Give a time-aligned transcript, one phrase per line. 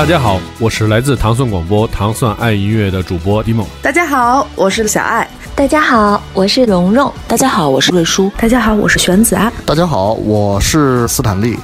[0.00, 3.66] 大家好，我是来自糖蒜广播糖蒜爱音乐的主播 Dimo。
[3.82, 5.28] 大家好，我是小爱。
[5.54, 7.12] 大家好，我是蓉蓉。
[7.28, 8.32] 大家好，我是瑞叔。
[8.38, 9.52] 大家好，我是玄子啊。
[9.66, 11.54] 大家好，我是斯坦利。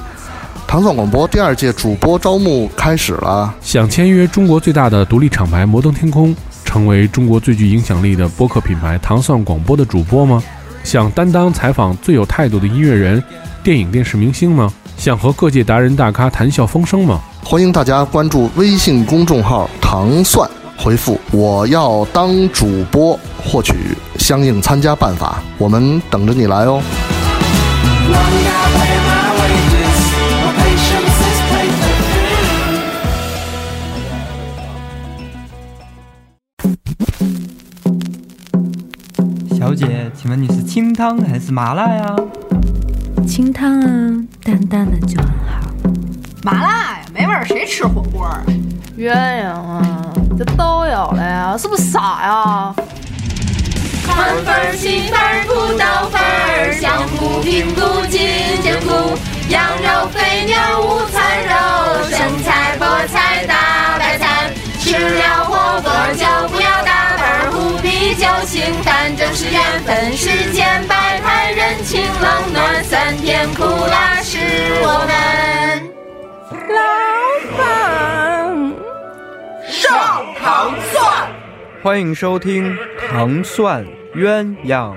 [0.67, 10.43] 糖蒜广播第二届主播招募开始了，想签约中国最大的独立厂牌摩登天空，成为中国最具影响力的播客品牌糖蒜广播的主播吗？
[10.83, 13.21] 想担当采访最有态度的音乐人、
[13.63, 14.71] 电影电视明星吗？
[14.97, 17.21] 想和各界达人大咖谈笑风生吗？
[17.43, 23.73] 欢迎大家关注微信公众号“糖蒜”，回复“我要当主播”获取
[24.17, 26.81] 相应参加办法，我们等着你来哦。
[39.57, 42.15] 小姐，请问你是清汤还是麻辣呀？
[43.27, 45.67] 清汤啊，淡淡的就很好。
[46.41, 48.41] 麻辣呀，没味儿，谁吃火锅啊？
[48.97, 49.81] 鸳鸯啊，
[50.39, 52.73] 这都有了呀，是不是傻呀？
[54.07, 58.23] 宽粉儿、细粉儿、土豆粉儿，香菇、平菇、金
[58.63, 61.51] 针菇，羊肉、肥牛、午餐肉，
[62.07, 64.23] 生菜、菠菜、大白菜，
[64.79, 65.51] 吃了火
[65.83, 66.23] 锅就
[66.55, 66.96] 不要打盹，
[68.17, 70.11] 胡啤酒、清淡，正是缘分。
[70.17, 74.39] 世间百态，人情冷暖，酸甜苦辣是
[74.81, 75.13] 我们。
[76.67, 76.79] 老
[77.57, 78.73] 板，
[79.69, 81.29] 上糖蒜，
[81.83, 82.75] 欢迎收听
[83.07, 84.95] 糖蒜鸳鸯。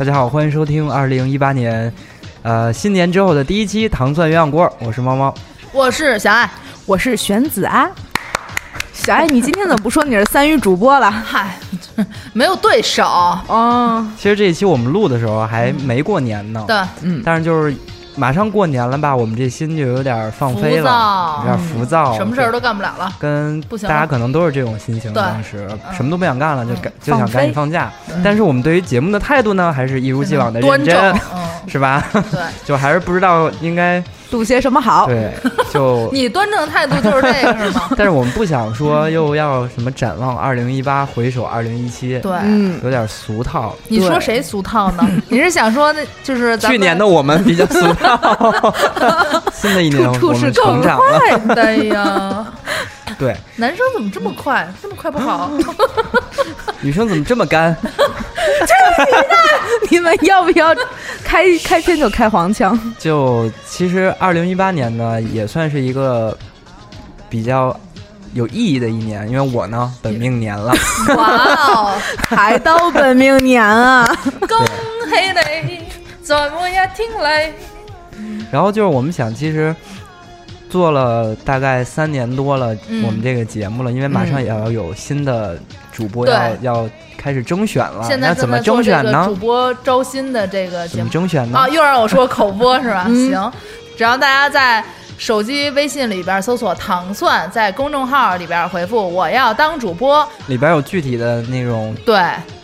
[0.00, 1.92] 大家好，欢迎收听二零一八年，
[2.40, 5.34] 呃，新年之后的第一期糖蒜鸳鸯锅，我是猫猫。
[5.74, 6.50] 我是小爱，
[6.86, 7.86] 我是玄子啊。
[8.94, 11.10] 小爱，你今天怎么不说你是三语主播了？
[11.10, 11.54] 嗨，
[12.32, 14.08] 没有对手哦。
[14.16, 17.76] 其实这一期我们录的时候还没过年呢，对，嗯，但是就是
[18.20, 25.66] 马上过年了吧，我们这心就有点放飞了，有点浮躁，什么事儿都干不了了，跟大家可能都是这种心情，当时
[25.96, 27.90] 什么都不想干了，就赶就想赶紧放假。
[28.22, 31.14] 但是我们对于节目的态度呢，还是一如既往的认真，
[31.66, 32.04] 是吧？
[32.12, 35.06] 对， 就还是不知道应该录些什么好。
[35.06, 35.32] 对，
[35.72, 37.88] 就 你端正的态度就是这个是吗？
[37.96, 42.32] 但是我们不想说又要什么展望二零一八，回首二零一七，对，
[42.82, 43.74] 有点俗套。
[43.88, 45.06] 你说谁俗套呢？
[45.28, 48.74] 你是想说那就是 去年的我们比较俗套，
[49.52, 51.54] 新的一年我们成长了。
[51.54, 52.46] 对呀，
[53.20, 54.66] 对，男生怎么这么快？
[54.80, 55.50] 这么快不好。
[56.80, 57.76] 女生怎么这么干？
[57.84, 58.74] 这
[59.90, 60.10] 你呢？
[60.10, 60.74] 你们要不要
[61.22, 62.78] 开开篇就开黄腔？
[62.98, 66.36] 就其实二零一八年呢，也算是一个
[67.28, 67.78] 比较
[68.32, 70.72] 有意义的一年，因为我呢本命年了。
[71.16, 74.06] 哇哦，还到本命年啊！
[74.48, 75.14] 恭喜
[75.66, 75.80] 你，
[76.22, 77.52] 怎么也听来。
[78.50, 79.74] 然后就是我们想，其实
[80.70, 85.58] 做了大概三年多了，嗯、我们这个节目了，因为马上也要有新的
[85.92, 86.88] 主播要、嗯、要
[87.18, 88.06] 开始征选了。
[88.06, 89.24] 现在怎么征选呢？
[89.26, 91.58] 主播招新的这个节目怎么征选呢？
[91.58, 93.04] 啊，又让我说口播是吧？
[93.08, 93.52] 嗯、行，
[93.98, 94.82] 只要大家在
[95.18, 102.18] 手机微信里边搜索“糖蒜”，在公众号里边回复“我要当主播”，里边有具体的那种对。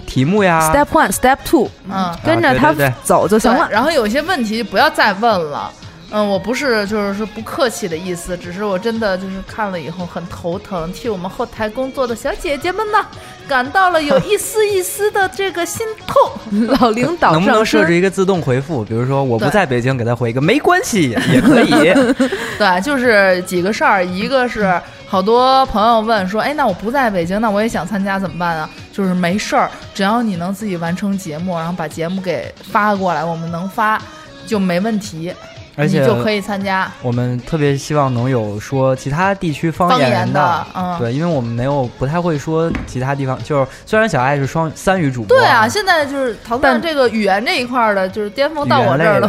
[0.06, 2.72] 题目呀，Step One, Step Two，嗯，跟着他
[3.02, 3.68] 走就行了。
[3.70, 5.70] 然后有些问题不要再问了。
[6.12, 13.04] 嗯，我不是就是说不客气的意思，只是我真的就是看了以后很头疼，替我们后台工作的小姐姐们呢
[13.48, 16.68] 感到了有一丝一丝的这个心痛。
[16.80, 18.84] 老领导能不能设置一个自动回复？
[18.84, 21.70] 比如说我不在北京，给他回一个没关系也可以。
[22.56, 28.70] 对，就是几个事儿，一个是好多朋友问说，哎，那我不在北京，那我也想参加怎么办啊？
[28.92, 34.00] 就是没事儿，只要你能自己完成节目，然后把节目给发过来，我们能发
[34.46, 35.34] 就没问题。
[35.76, 36.90] 而且你就可以参加。
[37.02, 49.28] 我们特别希望能有说其他地区方言言的，嗯，对，因为我们没有不太会说其他地方，就是虽然小爱是双三语主播，对啊，现在就是淘但这个语言这一块的，就是巅峰到我这儿了，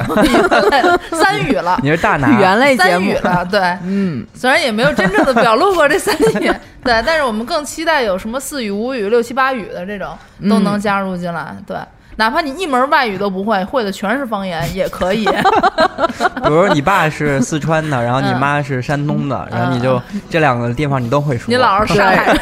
[1.11, 2.29] 三语了， 你是大拿。
[2.29, 6.51] 语言类三语了，对，嗯，虽然也没有真正的表露过这三语，
[6.83, 10.17] 对，但是我们更期待有什么四语、五语、六七八语的这种
[10.49, 11.75] 都能加入进来，对。
[12.17, 15.25] 哪怕你一门外语都不会，会的全是方言也可以。
[16.43, 21.45] 比如你爸是四川的，然后你妈是山东的，嗯、然后你就这两个地方你都会说。
[21.47, 22.33] 你老是上海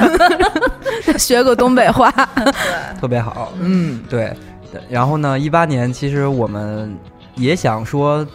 [1.05, 3.51] 人，学个东北话， 对，特别好。
[3.59, 4.33] 嗯，对。
[4.89, 6.97] 然后呢，一八年其实我们
[7.35, 8.25] 也想说。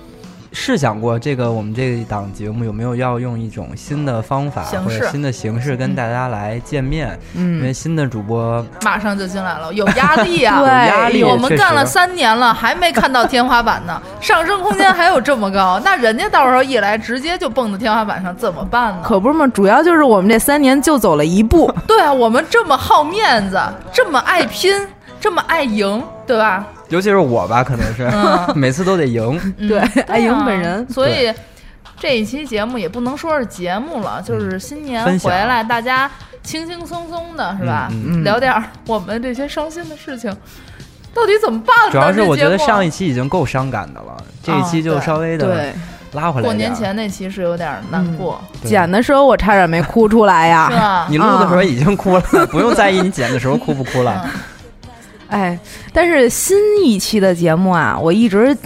[0.52, 7.18] 试想过这个我们这一档节目有没有要用一种新的方法或者新的形式跟大家来见面？
[7.34, 11.22] 嗯，因为新的主播马上就进来了，有压力啊， 对压力。
[11.22, 19.02] 我们干了三年了，还没看到天花板呢， 上升空间还有这么高，那人家到时候一来，直接就蹦到天花板上，怎么办呢？
[19.04, 21.72] 可不是嘛，主要就是我们这三年就走了一步。
[21.86, 23.60] 对啊，我们这么好面子，
[23.92, 24.74] 这么爱拼，
[25.20, 26.66] 这么爱赢，对吧？
[26.90, 28.10] 尤其是我吧，可能是
[28.54, 30.86] 每次都得赢，对，爱赢本人。
[30.90, 31.32] 所以
[31.98, 36.10] 这一期节目也不能说是节目了，就是新年回来，大家
[36.42, 37.90] 轻轻松松的，是吧？
[38.24, 38.52] 聊点
[38.86, 40.34] 我们这些伤心的事情，
[41.14, 41.90] 到底怎么办？
[41.90, 45.72] 主要是我觉得上一期已经够伤感的了，这一期就稍微的
[46.12, 46.44] 拉回来。
[46.44, 50.68] 过年前那期是有点难过，剪的时候我差点没哭出来呀。
[50.70, 51.06] 是吧？
[51.08, 54.28] 你录的时候已经哭了，不用在意你剪的时候哭不哭了。
[55.30, 55.58] 哎，
[55.92, 58.56] 但是新一期的节目啊，我一直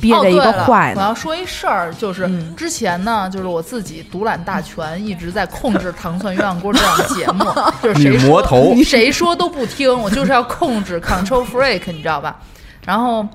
[0.00, 0.92] 憋着一个坏。
[0.96, 7.44] 我要说一事儿，就是之前呢，就是我自己独揽大权，一直在控制《糖蒜鸳鸯锅》这档节目，
[7.82, 8.42] 就是谁说
[8.84, 12.36] 谁说都不听，我就是要控制 control freak，你知道吧？
[12.84, 13.26] 然后。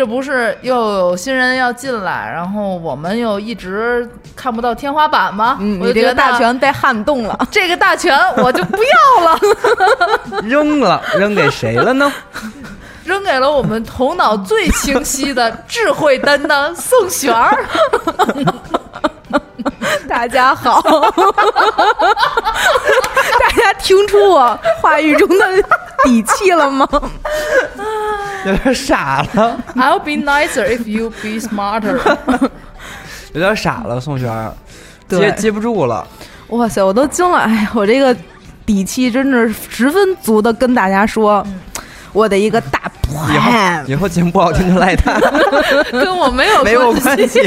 [0.00, 5.58] 这不是又有新人要进来，然后我们又一直看不到天花板吗？
[5.60, 9.38] 嗯，你这个大权被撼动了，这个大权我就不要了，
[10.42, 12.10] 扔了，扔给谁了呢？
[13.04, 17.62] 扔给了我们头脑最清晰的智慧担当宋璇儿。
[20.08, 20.80] 大家好，
[23.40, 25.44] 大家听出我话语中的
[26.04, 26.88] 底气了吗？
[28.46, 29.58] 有点傻了。
[29.76, 31.98] I'll be nicer if you be smarter。
[33.32, 34.52] 有点傻了，宋璇，
[35.08, 36.06] 接接不住了。
[36.48, 37.38] 哇塞，我都惊了！
[37.38, 38.16] 哎呀，我这个
[38.66, 41.46] 底气真是十分足的，跟大家说。
[42.12, 45.18] 我的一个大 plan，以后节目不好听就赖他，
[45.92, 47.40] 跟我没有 没有关系。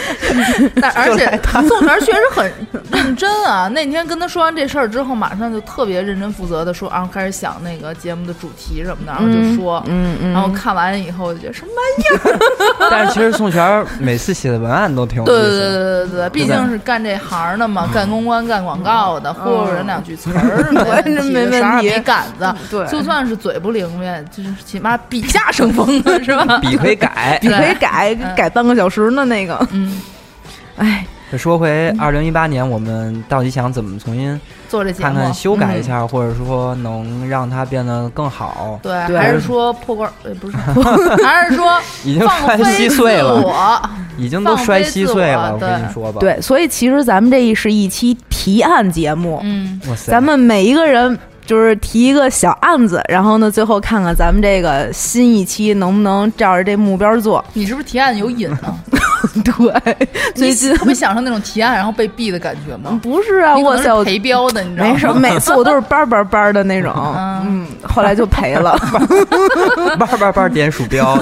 [0.80, 2.52] 但而且宋璇确实很
[2.92, 3.68] 认真啊。
[3.68, 10.32] 那天跟他说完这事儿之后，马上就特别认真负责的说，然后开始想那个节目的主题什么的，然后就说，嗯嗯。
[10.32, 12.04] 然后看完以后就觉得什么玩意
[12.84, 12.88] 儿？
[12.90, 15.32] 但是其实宋璇每次写的文案都挺有意思。
[15.32, 21.88] 对对对对对，毕竟是干这行的嘛，干公关、干广告的，忽悠人两句词儿，我真没问题。
[21.90, 23.79] 没杆子，对，就算是嘴不灵。
[23.88, 26.58] 明白，就是起码笔下生风是吧？
[26.62, 29.24] 笔可以改，笔可以改，改半个小时呢。
[29.24, 30.00] 那个，嗯，
[30.76, 35.04] 哎，再说回二零一八年，我们到底想怎么重新做这节目？
[35.04, 38.78] 看看修改一下，或者说能让它变得更好？
[38.82, 40.10] 对，还是说破罐？
[40.24, 40.56] 呃，不是，
[41.24, 43.90] 还是说已经摔稀碎了？
[44.16, 45.54] 已经都摔稀碎了。
[45.54, 49.40] 我跟你说吧，对，所以其实咱们这一是一期提案节目。
[49.44, 51.18] 嗯，哇塞，咱们每一个人。
[51.50, 57.44] 就是提一个小案子，然后呢，最后看看咱们这个新一期能不能照着这目标做。
[57.54, 58.76] 你是不是提案有瘾啊？
[59.44, 62.98] 对，最近会享受那种提案然后被毙的感觉吗？
[63.02, 64.92] 不是啊，我是赔标的，你知道吗？
[64.92, 66.92] 没事，每次我都是叭叭叭的那种，
[67.44, 68.76] 嗯，后来就赔了，
[69.98, 71.16] 叭叭叭点鼠标，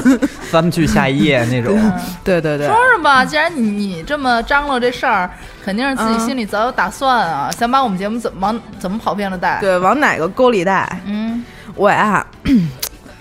[0.50, 1.76] 翻不去下一页那种。
[2.22, 5.30] 对对对，说说吧，既然你这么张罗这事儿。
[5.64, 9.58] 肯定是自己心里早有打算啊，想把我们节目怎么往怎么跑偏了带？
[9.60, 10.88] 对，往哪个沟里带？
[11.04, 11.44] 嗯，
[11.74, 12.26] 我呀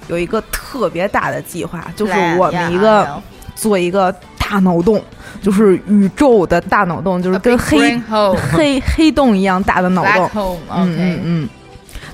[0.08, 3.22] 有一个特别大的计划，就是我们一个
[3.54, 4.16] 做一个
[4.50, 5.02] 大脑洞，
[5.42, 8.00] 就是宇宙的大脑洞，就是跟黑
[8.54, 10.58] 黑黑洞一样大的脑洞。
[10.74, 11.50] 嗯嗯嗯，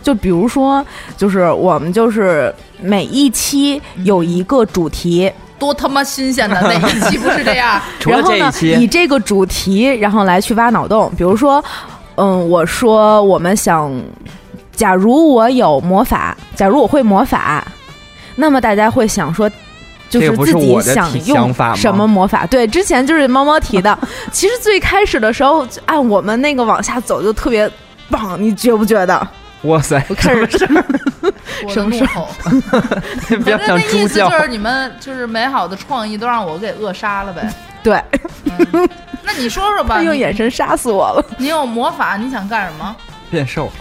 [0.01, 0.83] 就比如说，
[1.15, 5.31] 就是我们就是每一期有一个主题。
[5.59, 7.79] 多他妈新鲜的那一期不是这样？
[8.05, 11.09] 然后呢，以这个主题，然后来去挖脑洞。
[11.15, 11.63] 比如说，
[12.15, 13.89] 嗯，我说我们想，
[14.75, 17.65] 假如我有魔法，假如我会魔法，
[18.35, 19.49] 那么大家会想说，
[20.20, 22.46] 就是自己想用什么魔法？
[22.46, 23.98] 对，之前就是猫猫提的。
[24.32, 27.70] 其实最开始的时候，按我们那个往下走就特别
[28.10, 29.27] 棒，你觉不觉得？
[29.63, 30.03] 哇塞！
[30.10, 30.46] 我开始
[31.70, 32.27] 生怒吼，
[33.43, 34.29] 不要像猪叫。
[34.29, 37.50] 就是你们就是美好的创意都让我给扼杀了呗。
[37.82, 38.01] 对，
[39.24, 41.25] 那你说说吧，用眼神杀死我了。
[41.38, 42.96] 你有魔法，你想干什么？
[43.32, 43.72] 变瘦。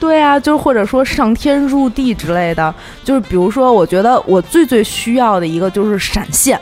[0.00, 2.74] 对啊，就是或者说上天入地之类的。
[3.04, 6.60] 就是比如说，我觉得我最最需要的一个就是闪现。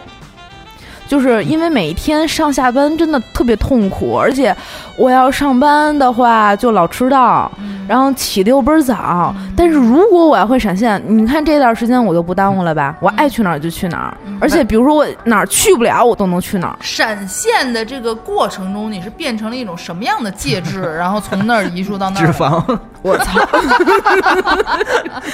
[1.06, 4.54] 就是因为每一天上下班真的特别痛苦，而且
[4.96, 7.48] 我要上班的话就老迟到，
[7.88, 9.34] 然后起的又倍儿早。
[9.56, 12.94] 但是如果我要会闪现，你看这段时间我就不耽误了吧？
[13.00, 16.76] 我爱去哪儿就去哪儿，而且比如说我哪儿去不了，我都能去哪儿。
[16.80, 20.82] 闪现的这个过程中，你是变成了一种什么样的介质？
[20.96, 22.26] 然后从那儿移出到那儿？
[22.26, 22.78] 脂肪。
[23.02, 23.46] 我操，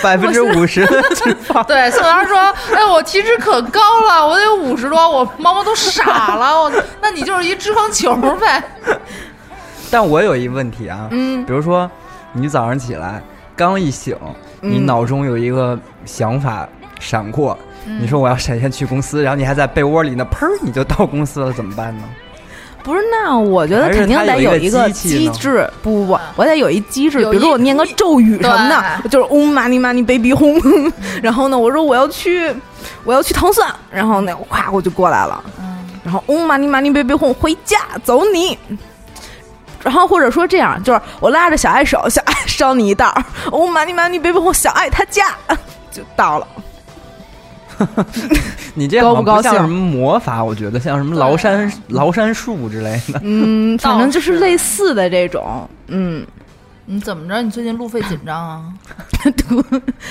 [0.03, 1.65] 百分之五十的脂肪。
[1.65, 2.37] 对，宋阳说
[2.75, 6.55] ：“哎，我体脂可高了，我得五十多。”我猫猫都傻了。
[6.61, 8.63] 我， 那你就是一脂肪球呗。
[9.91, 11.91] 但我有一个问题啊，嗯，比如说
[12.33, 13.23] 你早上起来
[13.55, 14.17] 刚一醒，
[14.61, 17.57] 你脑中有一个想法闪过，
[18.01, 22.05] 你说我要闪现去公司，然后你还在被窝里呢，砰，你就到公司了，怎么办呢？
[22.83, 25.71] 不是，那我觉得肯定得有一个机制。
[25.83, 27.19] 不不不，我得有一机制。
[27.19, 30.93] 比如说我念个咒语什么的，就是 Om Mani Mani Baby Home。
[31.23, 32.53] 然后呢，我说我要去，
[33.05, 35.45] 我要去糖蒜，然后呢咵我就过来了。
[36.03, 38.59] 然后 Om Mani Mani Baby Home 回家走你。
[39.83, 43.13] 然后或者说这样，就是我拉着小爱手，小爱捎你一道。
[43.47, 45.27] Om Mani Mani Baby Home 小爱他家
[45.91, 46.47] 就到了。
[48.75, 50.43] 你这高不高像什么魔法？
[50.45, 53.21] 我觉得像什么崂山崂山术之类的。
[53.25, 55.69] 嗯，反正就是类似的这种。
[55.89, 56.25] 嗯，
[56.85, 57.43] 你怎么着？
[57.43, 58.63] 你最近路费紧张啊？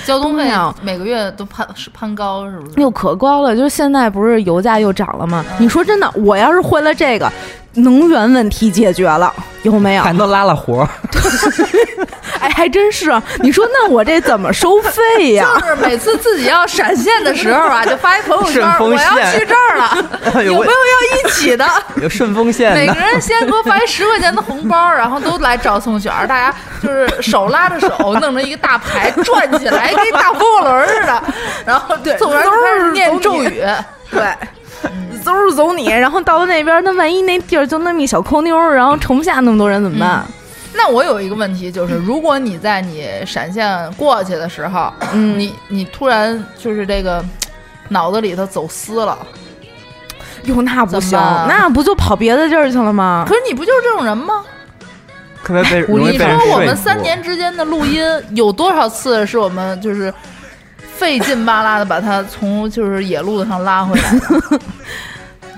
[0.04, 2.80] 交通费啊每个月都攀是攀高，是不是？
[2.80, 5.42] 又可高了，就是现在不是油价又涨了吗？
[5.58, 7.32] 你说真的，我要是会了这个。
[7.74, 10.02] 能源问题解决了，有没有？
[10.02, 10.88] 还都拉拉活儿
[12.40, 13.10] 哎，还真是。
[13.40, 15.46] 你说那我这怎么收费呀？
[15.60, 19.96] 就是每次自己要闪现的时候啊， 就发一朋友圈，我要去这儿了，
[20.42, 21.64] 有没有要一起的？
[22.02, 22.74] 有顺丰线。
[22.74, 31.22] 每个人先给我发一十块钱的红包，然后都来找宋璇大家就是手拉着手，弄成一个大牌转起来，跟大风火轮似的。
[31.64, 33.62] 然后宋璇开始念咒语，
[34.10, 34.22] 对。
[35.22, 40.24] 走走你，然后到了那边，那万一那地儿就那么一小抠妞，然后盛不下那么多人怎么办？
[40.74, 47.24] 那我有一个问题，就是如果你在你闪现过去的时候，嗯，你你突然就是这个
[47.88, 49.18] 脑子里头走私了，
[50.44, 53.24] 哟，那不行，那不就跑别的地儿去了吗？
[53.28, 54.42] 可是你不就是这种人吗？
[55.42, 58.00] 可能被你说我们三年之间的录音
[58.30, 60.14] 有多少次是我们就是
[60.94, 64.10] 费劲巴拉的把他从就是野路子上拉回来？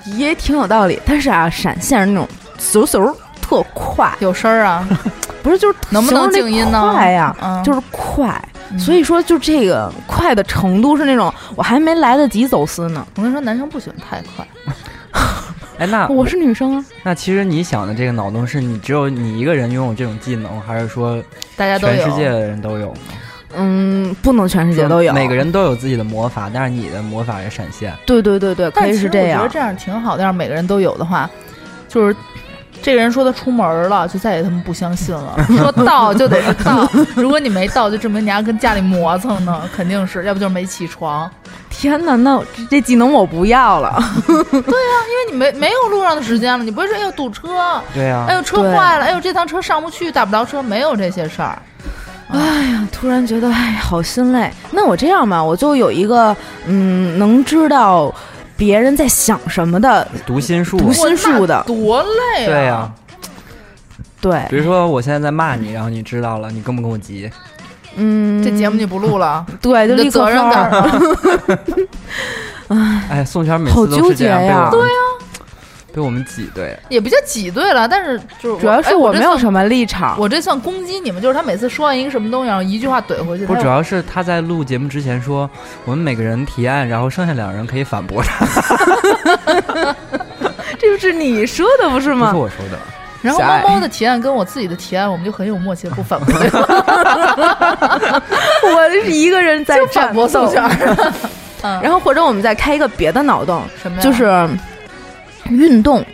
[0.04, 4.86] 也挺有道理，但是啊，闪现是那种嗖嗖特快，有声儿啊，
[5.42, 6.92] 不是就是能不能静音呢？
[6.92, 8.42] 快呀，就是快，
[8.78, 13.06] 所以说就这个快的程度是那种我还没来得及走私呢。
[13.16, 14.46] 我跟你说，男生不喜欢太快。
[15.78, 16.84] 哎，那我是女生啊。
[17.02, 21.20] 那其实你想的这个脑洞是你只有你一个人拥有这种技能，还是说
[21.56, 21.96] 大家都有？
[21.96, 23.00] 全世界的人都有呢？
[23.56, 25.12] 嗯，不能全世界都有。
[25.12, 27.92] 每个人都有自己的魔法，但是你的魔法也闪现。
[28.06, 29.42] 对对对对，可以是这样。
[29.42, 31.28] 我觉得这样挺好的，要是每个人都有的话，
[31.88, 32.16] 就是
[32.82, 35.36] 这个人说他出门了，就再也他们不相信了。
[35.56, 41.30] 说到就得是到，如果你没到，就证明你还跟家里磨蹭呢，肯定是要不就是没起床。
[41.70, 43.98] 天哪，那这技能我不要了。
[44.26, 51.58] 对呀，因为你没没有路上的时间了，你不会说哎呦堵车，对呀，哎呦车坏了，哎呦这趟车上不去，打不着车，没有这些事儿。
[52.28, 52.40] 哎
[52.70, 54.50] 呀，突然觉得哎，好心累。
[54.70, 56.34] 那我这样吧，我就有一个
[56.66, 58.12] 嗯，能知道
[58.56, 62.46] 别人在想什么的读心术，读心术的多累啊！
[62.46, 62.92] 对呀，
[64.20, 64.46] 对。
[64.48, 67.30] 比如说我现在在骂你，然后你知道了，你跟不跟我急？
[67.96, 69.44] 嗯，这节目就不录了。
[69.62, 70.70] 对，就立责任感。
[72.68, 74.86] 哎， 哎，宋圈每次都是这样，对呀。
[75.94, 83.46] 被我们挤兑，也不叫挤兑了，但是就是主要是我没有什么立场，我这算攻击你们，就是他每次说完一个什么东西，然后一句话怼回去。
[83.46, 85.48] 不，主要是他在录节目之前说，
[85.84, 88.44] 我们每个人提案，然后剩下两人可以反驳他。
[90.76, 92.32] 这不是你说的不是吗？
[92.32, 92.78] 不是我说的。
[93.22, 96.34] 然后猫猫的提案跟我自己的提案，我们就很有默契不反驳。
[98.64, 100.60] 我是一个人在反驳宋璇。
[101.62, 104.02] 然后或者我们再开一个别的脑洞，什么？
[104.02, 104.48] 就是。
[105.50, 106.04] 运动，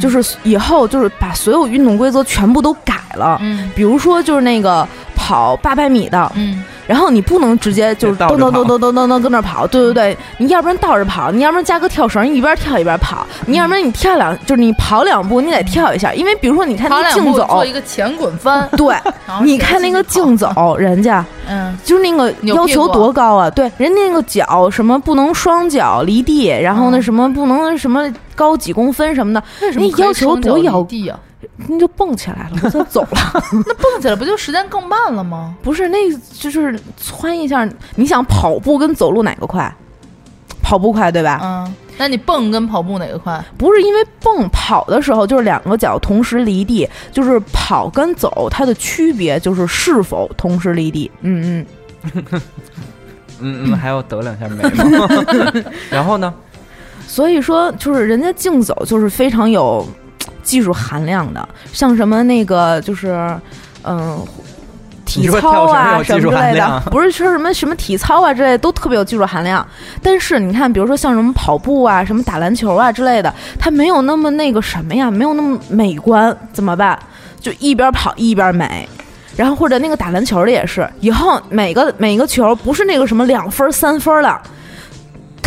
[0.00, 3.38] 就是以后就是把所有运动规则全部都改了。
[3.40, 6.62] 嗯，比如说就是那个跑八百米的，嗯。
[6.86, 18.94] 然后你不能直接就是噔噔噔噔噔噔噔跟那跑，对对对，你要不然倒着跑，你要不然加个跳绳，一边跳一边跑，你要不然你跳两就是你跑两步，你得跳一下，因为比如说你看那竞走做一个前滚翻，对，
[19.42, 29.42] 你看那个竞走，人家嗯，就是那个要求多高啊，对，人家那个脚什么不能双脚离地，然后那什么不能什么高几公分什么的，
[29.74, 31.18] 那要求多要地啊。
[31.68, 33.42] 那就蹦起来了，我就走了。
[33.66, 35.54] 那蹦起来不就时间更慢了吗？
[35.62, 35.98] 不是，那
[36.34, 37.68] 就是窜一下。
[37.96, 39.72] 你想跑步跟走路哪个快？
[40.62, 41.40] 跑步快对吧？
[41.42, 41.74] 嗯。
[41.98, 43.42] 那你蹦跟跑步哪个快？
[43.58, 51.10] 不是因为蹦跑的时候就是两个脚同时离地，就是跑跟走它的区别就是是否同时离地。
[51.20, 51.66] 嗯
[52.14, 52.22] 嗯
[53.42, 54.62] 嗯嗯，还要抖两下眉
[54.96, 55.06] 毛。
[55.90, 56.32] 然后呢？
[57.06, 59.86] 所以说，就是人家竞走就是非常有
[60.50, 63.38] 技术含量的，像什么那个就是
[63.84, 64.26] 嗯。
[65.06, 69.66] 体操啊什么之类的，不是说什么什么体操啊之类的都特别有技术含量。
[70.00, 76.96] 但是你看，比如说像什么跑步啊、什么打篮球啊之类的，它没有那么那个什么呀，没有那么美观，怎么办？
[77.40, 78.88] 就一边跑一边美。
[79.34, 84.40] 然后或者那个打篮球的也是，以后每个每个球不是那个什么两分三分了。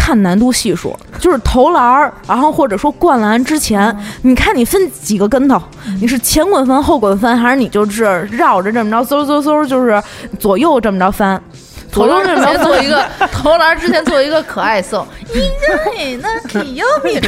[0.04, 5.62] 看难度系数，就是投篮儿，然后或者说灌篮之前，你看你分几个跟头，
[6.02, 10.04] 你是前滚翻后滚翻，还是你就是绕着这么着嗖嗖嗖，就是
[10.38, 11.42] 左右这么着翻？
[11.90, 17.22] 投篮之前做一个投篮之前做一个可爱颂，你这那挺要命。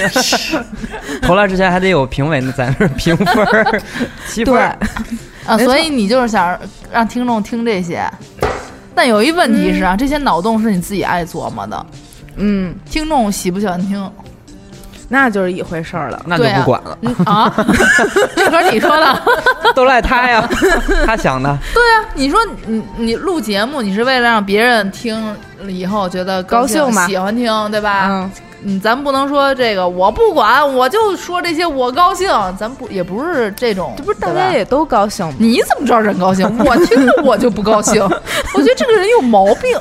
[1.21, 3.81] 投篮之前还得有评委在那评分，
[4.27, 4.53] 七分
[5.45, 6.59] 啊，所以你就是想
[6.91, 8.03] 让听众听这些，
[8.93, 11.85] 但有一问题是啊，这些脑洞是你自己爱琢磨的。
[12.37, 14.11] 嗯，听众喜不喜欢听，
[15.07, 17.53] 那就是一回事儿了，那就不管了啊。
[18.35, 19.21] 这可是你说的，
[19.75, 20.47] 都赖他呀，
[21.05, 21.57] 他想的。
[21.73, 25.19] 对呀，你说你你录节目，你是为了让别人听
[25.61, 28.29] 了以后觉得高兴嘛，喜欢听，对吧？
[28.67, 32.27] 嗯，咱不能说这个，我不管，我就说这些，我高兴。
[32.57, 35.31] 咱不也不是这种，这不是大家也都高兴？
[35.37, 36.45] 你怎么知道人高兴？
[36.65, 39.77] 我听着我就不高兴，我觉得这个人有毛病。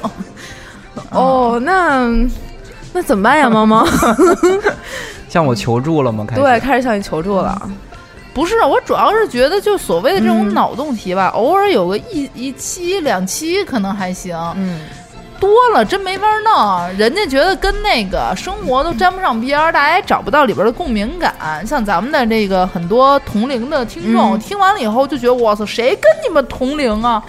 [1.11, 2.08] 哦，那
[2.92, 3.87] 那怎么办呀， 猫猫？
[5.28, 6.25] 向我求助了吗？
[6.28, 7.61] 开始对，开始向你求助了。
[8.32, 14.37] 不是，我主要是觉得，就所谓的这种脑洞题吧，偶尔有个一一期两期可能还行。
[14.56, 14.80] 嗯。
[15.44, 21.34] 多了真没法弄，人家觉得跟那个生活都沾不上边儿，大家也找不到里边的共鸣感。
[21.66, 27.22] 像咱们的这个很多同龄的听众，听完了以后就觉得，我操，谁跟你们同龄 啊？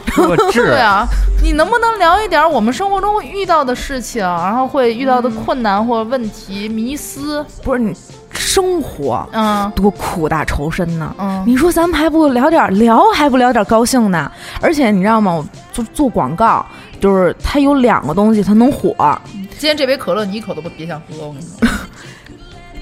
[0.53, 1.05] 对啊，
[1.43, 7.45] 你能不能聊一点我们生活中遇到的事情，然后会遇到的困难或者问题、迷思？
[7.63, 7.93] 不是你
[8.31, 11.13] 生活，嗯，多苦大仇深呢。
[11.19, 14.31] 嗯，你说咱们还不聊点聊，还不聊点高兴呢？
[14.61, 15.33] 而且你知道吗？
[15.33, 16.65] 我做做广告。
[16.99, 18.95] 就是它有两个东西，它能火。
[19.57, 21.27] 今天这杯可乐你一口都不别想喝。
[21.27, 21.67] 我跟你说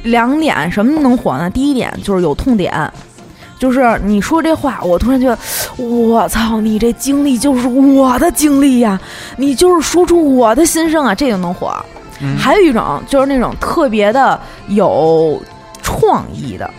[0.04, 1.50] 两点什么能火呢？
[1.50, 2.92] 第一点就是有痛点，
[3.60, 5.38] 就是你说这话，我突然觉得，
[5.78, 9.00] 我操，你这经历就是我的经历呀，
[9.38, 11.74] 你就是说出我的心声啊，这就能火。
[12.38, 15.42] 还有一种就是那种特别的有
[15.82, 16.70] 创意的，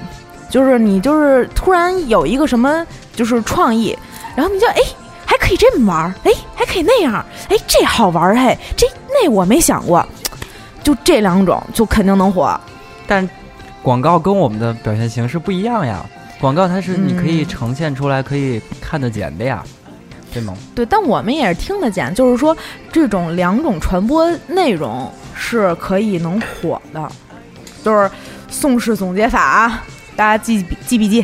[0.51, 3.97] 就是你就是突然有一个什么就是创意，
[4.35, 4.75] 然后你就哎。
[4.77, 5.04] 还
[5.45, 10.07] 可以这么玩儿，哎，还可以那样，哎，这好玩儿，嘿，这那我没想过，
[10.83, 12.59] 就这两种就肯定能火。
[13.07, 13.29] 但
[13.83, 16.03] 广告跟我们的表现形式不一样呀，
[16.41, 19.63] 广告它是你可以呈现出来、可以看得见的呀，
[20.33, 20.57] 对吗？
[20.75, 22.57] 对，但我们也是听得见，就是说
[22.91, 27.07] 这种两种传播内容是可以能火的，
[27.85, 28.11] 就是
[28.49, 29.83] 宋氏总结法，
[30.17, 31.23] 大家记记笔记。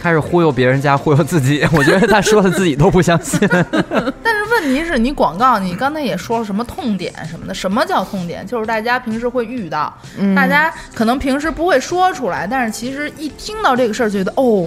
[0.00, 1.62] 开始忽悠别人家，忽悠自己。
[1.76, 3.38] 我觉得他说的自己都不相信。
[3.50, 7.52] 但是问题是你广告，你刚才也说了什么痛点什么的？
[7.52, 8.46] 什么叫痛点？
[8.46, 9.94] 就是大家平时会遇到，
[10.34, 14.66] 大家可能平时不会说出来，但是其实一听到这个事儿，觉得哦，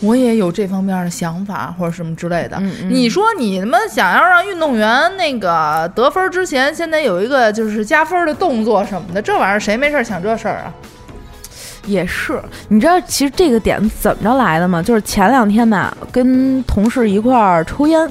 [0.00, 2.56] 我也有这方面的想法或者什么之类的。
[2.88, 10.72] 你说你他妈想要让运动员那个得分之前，现在有一个就是加分的动作什么的，这玩意儿谁没事想这事儿啊？
[11.86, 14.82] 也是，你知道其实这个点怎么着来的吗？
[14.82, 18.08] 就是前两天吧，跟同事一块儿抽烟，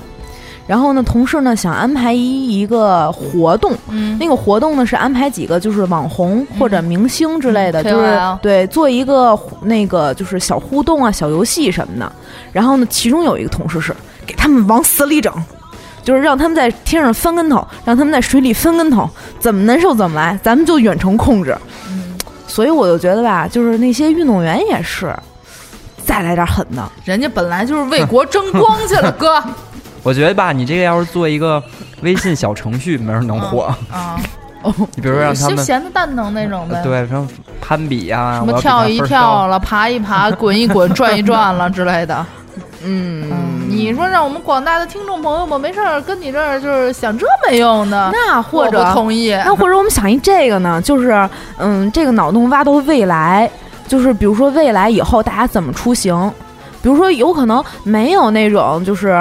[0.65, 12.11] 然后呢，同事呢想安排一一个活动，嗯，那个活动呢是安排几个就是网红或者明星之类的，就是对做一个那个就是小互动啊、小游戏什么的。
[12.51, 15.31] 然后呢，其中有一个同事是给他们往死里整，
[16.03, 19.07] 就是让他们在天上翻跟头，让他们在水里翻跟头，
[19.39, 21.55] 怎么难受怎么来，咱们就远程控制。
[22.57, 25.15] 所以我就觉得吧，就是那些运动员也是，
[26.03, 29.39] 再来点狠的，人家本来就是为国争光去了，哥。
[30.01, 31.63] 我觉得吧，你这个要是做一个
[32.01, 34.19] 微信小程序，没人能火啊。
[34.63, 37.29] 哦，你比如说让他们闲的蛋疼那种呗，对，什么
[37.61, 42.25] 攀比呀，什么跳一跳了，爬一爬，滚一滚，转一转了之类的。
[42.83, 43.29] 嗯，
[43.69, 53.49] 你说让我们广大的听众朋友们没事儿跟你这儿就是想这没用的，那或者同意，那或者我们想一这个呢，就是嗯，这个脑洞挖到未来，
[53.87, 56.31] 就是比如说未来以后大家怎么出行，
[56.81, 59.17] 比如说有可能没有那种就是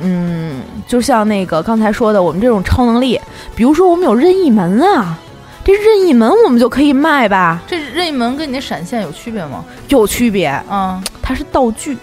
[0.00, 3.18] 嗯，就像那个刚才说的我们这种超能力，
[3.54, 5.18] 比如说我们有任意门啊。
[5.64, 7.60] 这任意门我们就可以卖吧？
[7.66, 9.64] 这任意门跟你那闪现有区别吗？
[9.88, 11.98] 有区别，嗯，它是道具，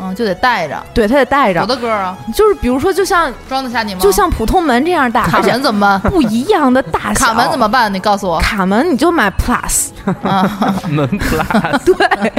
[0.00, 0.82] 嗯，就得带着。
[0.94, 1.60] 对，他得带着。
[1.60, 4.00] 有的歌啊，就是比如说，就像装得下你吗？
[4.00, 6.10] 就像普通门这样大，卡门怎么办？
[6.10, 7.26] 不一样的大小。
[7.28, 7.92] 卡门怎么办？
[7.92, 8.40] 你告诉我。
[8.40, 9.88] 卡门你就买 Plus
[10.22, 10.48] 啊，
[10.88, 11.84] 门 Plus。
[11.84, 12.32] 对，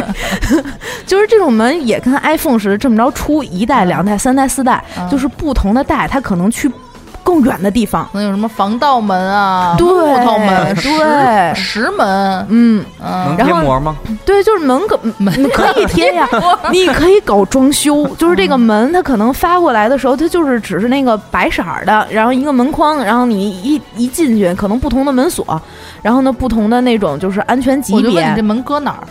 [1.06, 6.72] 就是这种门也跟 iPhone 似的，这么着出一代、两代、三代、四代，就是不同的代，它可能去。
[7.32, 9.74] 更远的地方，能有什么防盗门啊？
[9.78, 13.96] 对，木头门，对，石门，嗯嗯，能贴膜吗？
[14.26, 16.28] 对，就是门可门可以贴呀，
[16.74, 25.62] 你可以搞装修，就是这个门，它可能发过来的时候，它就是只是那个白色的，然后一个门框，然后你一一进去，可能不同的门锁，
[26.02, 28.02] 然后呢，不同的那种就是安全级别。
[28.02, 29.08] 我就问你这门搁哪儿？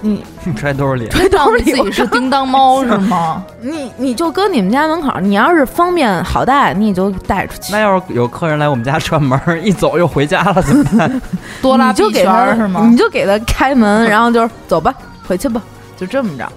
[0.00, 0.24] 你
[0.56, 3.44] 揣兜里， 揣兜里自己是叮当猫是吗？
[3.60, 7.72] 你你就搁你们家门口，你要是方便好带，你就带出去。
[7.72, 11.22] 那要是有客人来我们家串门，一走又回家了怎么办？
[11.60, 12.86] 多拉就给他是吗？
[12.88, 14.94] 你就给他开门，然后就是走吧，
[15.26, 15.60] 回去吧，
[15.96, 16.48] 就这么着。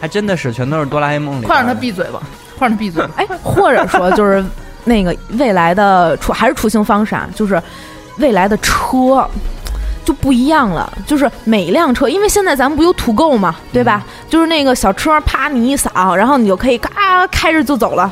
[0.00, 1.44] 还真的是，全都是哆啦 A 梦里。
[1.46, 2.20] 快让他闭嘴吧！
[2.58, 3.02] 快让他闭嘴！
[3.16, 4.44] 哎，或者说就是
[4.84, 7.60] 那个未来的出还是出行方式啊，就是
[8.18, 9.26] 未来的车。
[10.06, 14.04] 就不一样了，就是每一辆车，因为现在咱们不有土购嘛，对吧？
[14.30, 18.10] 就是那个小车，啪你一扫，然后你就可以嘎开着就走了。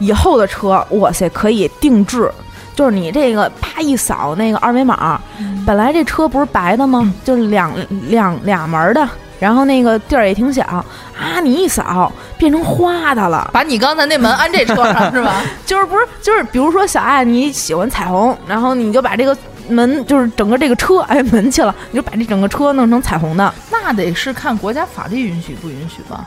[0.00, 2.28] 以后的车，哇塞，可以定制，
[2.74, 5.20] 就是你这个啪一扫那个二维码，
[5.64, 7.14] 本来这车不是白的吗？
[7.24, 7.72] 就是两
[8.08, 15.40] 两俩门的，然后那个地儿也挺小啊，你一扫变成花的了，把你刚才那门安这车上是吧？
[15.64, 19.36] 就是不是就是比如说小爱你喜欢彩虹，然后你就把这个。
[19.70, 26.24] 门就是整个这个车挨门去了，你就把这整个车弄成彩虹的，那得是看国家法律允许不允许吧？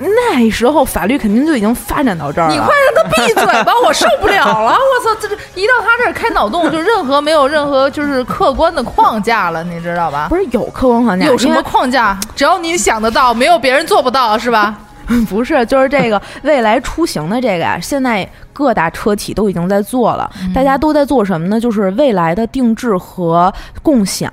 [0.00, 2.52] 那时候法律肯定就已经发展到这儿了。
[2.52, 4.72] 你快让他闭嘴吧，我受不了了！
[4.72, 10.26] 我操，这这一到他这儿开脑洞，就任何没有任何就是客观的框架了，你知道吧？
[10.28, 12.18] 不是有客观框架，有什么框架？
[12.34, 14.74] 只要你想得到，没有别人做不到，是吧？
[15.28, 20.30] 不是，就是这个 未来出行的这个呀，现在各大车企都已经在做了。
[20.54, 21.60] 大家都在做什么呢？
[21.60, 24.32] 就是未来的定制和共享。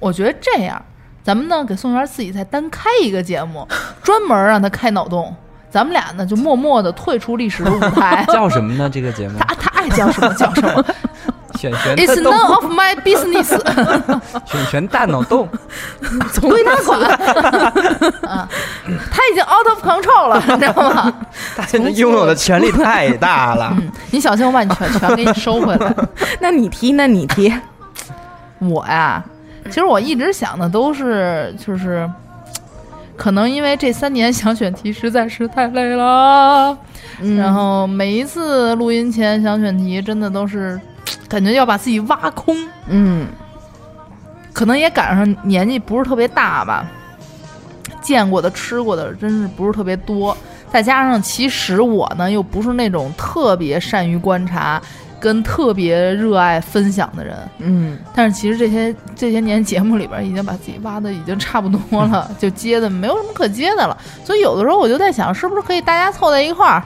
[0.00, 0.80] 我觉得这样，
[1.22, 3.66] 咱们呢给宋元自己再单开一个节目，
[4.02, 5.34] 专门让他开脑洞。
[5.68, 8.24] 咱们俩呢就默默的退出历史的舞台。
[8.32, 8.88] 叫什么呢？
[8.88, 9.38] 这个节目？
[9.38, 10.84] 他他爱叫什么叫什么。
[11.72, 13.58] 选选，It's none of my business。
[14.44, 15.48] 选选大脑洞，
[16.40, 17.00] 归他管。
[18.22, 18.48] 啊，
[19.10, 21.12] 他已经 out of control 了，你知道吗？
[21.56, 23.72] 他现在拥有的权力太大了。
[23.76, 25.94] 嗯，你小心，我把你全全给你收回来。
[26.40, 27.52] 那你提，那你提。
[28.58, 29.22] 我呀，
[29.66, 32.08] 其实我一直想的都是，就是，
[33.16, 36.76] 可能因为这三年想选题实在是太累了，
[37.36, 40.80] 然后每一次录音前想选题，真的都是。
[41.28, 42.56] 感觉要把自己挖空，
[42.88, 43.26] 嗯，
[44.52, 46.88] 可能也赶上年纪不是特别大吧，
[48.00, 50.36] 见过的、吃过的真是不是特别多。
[50.70, 54.82] 再加上其实我呢又不是那种特别善于观察、
[55.18, 57.98] 跟特别热爱分享的人，嗯。
[58.14, 63.96] 但是其实这些这些年节目里边已经把自己挖的已经差不多了， 就接的没有什么可接的了。
[64.24, 66.82] 所以有的时候我就在想，是不是可以大家凑在一块儿。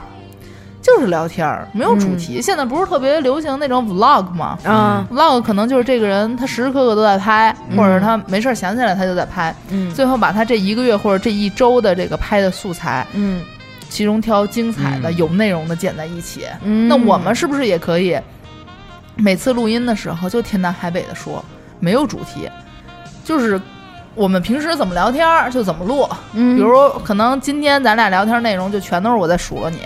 [0.81, 2.41] 就是聊天儿，没有主题。
[2.41, 4.57] 现在不是特别流行那种 vlog 吗？
[4.65, 9.55] 啊，vlog 可能就是这个人他时时刻刻都在拍，或者他没事儿想起来他就在拍。
[9.69, 13.43] 嗯，最后把他这一个月或者这一周的这个拍的素材，嗯，
[13.89, 16.47] 其中挑精彩的、有内容的剪在一起。
[16.63, 18.19] 嗯，那我们是不是也可以
[19.15, 21.45] 每次录音的时候就天南海北的说，
[21.79, 22.49] 没有主题，
[23.23, 23.61] 就是
[24.15, 26.09] 我们平时怎么聊天就怎么录。
[26.33, 29.81] 嗯，比如可能今天咱俩聊天内容就全都是我在数落你。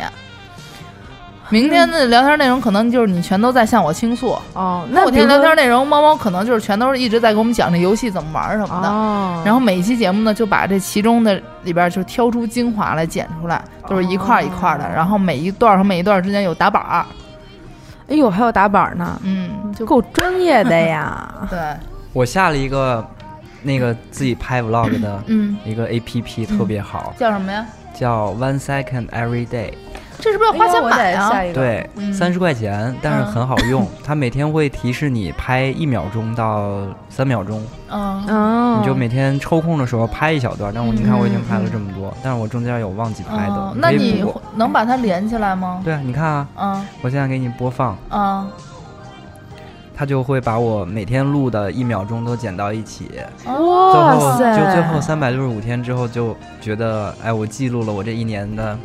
[1.49, 4.87] 明天的聊天内容可能就是你全都在向我倾诉哦。
[4.89, 8.89] 那后天聊天内容，猫猫可能就是全都是一直在给我们讲这游戏怎么玩什么的。
[8.89, 9.41] 哦。
[9.45, 14.89] 然后每一期节目呢，就把这其中的里边就挑出精华来剪出来，都是一块一块的。
[14.89, 17.05] 然后每一段和每一段之间有打板儿。
[18.07, 21.31] 哎呦，还有打板呢，嗯，就够专业的呀。
[21.49, 21.59] 对。
[22.13, 23.05] 我下了一个
[23.61, 27.13] 那个自己拍 vlog 的嗯一个 A P P，特别好。
[27.17, 27.65] 叫什么呀？
[27.93, 29.73] 叫 One Second Every Day。
[30.25, 31.29] 这是不是要花钱买啊？
[31.53, 33.87] 对，三十块钱，但是很好用。
[34.03, 40.71] 它每天会提示你拍一秒钟到三秒钟，嗯，你就每天抽空的时候拍一小段。
[40.73, 43.73] 但我你看我已经拍了这么多，但是我中间有忘记拍的。
[43.75, 45.79] 那你能把它连起来吗？
[45.83, 48.49] 对啊，你看啊，嗯，我现在给你播放，嗯，
[49.95, 53.11] 它就会把我每天录的一秒钟都剪到一起。
[53.45, 54.57] 哇塞！
[54.57, 58.75] 就最后三百六十五天之后，就觉得哎，我记录了我这一年的。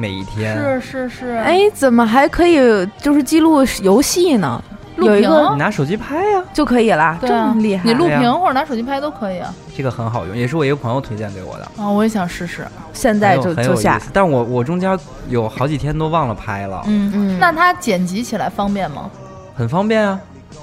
[0.00, 2.56] 每一天是是是，哎，怎么还可以
[3.02, 4.62] 就是记录游戏呢？
[4.96, 7.84] 有一个你拿手机拍呀，就可以啦，这么厉害。
[7.84, 9.54] 你录屏或者拿手机拍都可以啊。
[9.76, 12.66] 这个很好用，也是我一个朋友推荐给我的，啊，我也想试试。
[12.94, 14.00] 现在就就下。
[14.10, 19.10] 但我我中间有好几天都忘了拍了，嗯嗯那它剪辑起来方便吗？
[19.54, 20.18] 很方便啊。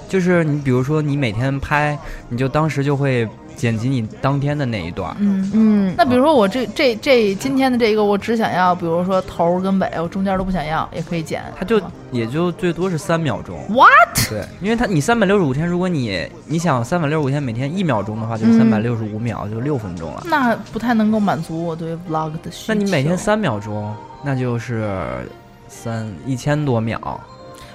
[0.10, 1.98] 就是你比如说你每天拍，
[2.30, 5.14] 你就当时就会剪辑你当天的那一段。
[5.20, 5.52] 嗯。
[5.54, 11.44] 嗯，那比如说我这这这今天的这个，我只想要，比如说头儿跟尾，我中间都不想要，也可以剪。
[11.58, 13.60] 它就也就最多是三秒钟。
[13.68, 14.30] What？
[14.30, 20.24] 对，因为它你三百六十五天，如果你你想三百六十五天每天一秒钟的话，就三百六十五秒，就六分钟了。
[20.26, 22.74] 那不太能够满足我对 vlog 的需求。
[22.74, 23.94] 那你每天三秒钟，
[24.24, 25.28] 那就是
[25.68, 27.20] 三一千多秒。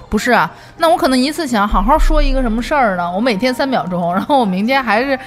[0.09, 0.51] 不是啊？
[0.77, 3.11] 那我可能一次想好好说一个什么事儿呢？
[3.11, 5.17] 我每天三秒钟，然后我明天还是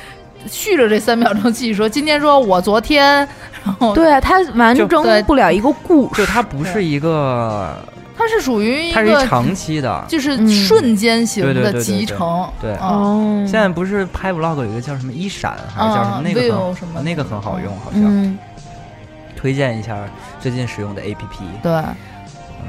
[0.49, 1.89] 续着这三秒钟继续说。
[1.89, 3.17] 今天说我昨天，
[3.65, 7.77] 然后对啊，它完就成不了一个故事，就它不是一个，
[8.17, 10.05] 它是属于一它是一个长期的。
[10.09, 12.49] 就是嗯瞬间型的集成。
[12.61, 18.39] 对啊哦，现在不是拍 vlog 有一个叫什么一闪还是叫什么啊那个 View 很什么那个很好用，好像嗯
[19.37, 19.97] 推荐一下
[20.41, 21.17] 最近使用的 APP。
[21.63, 21.73] 对，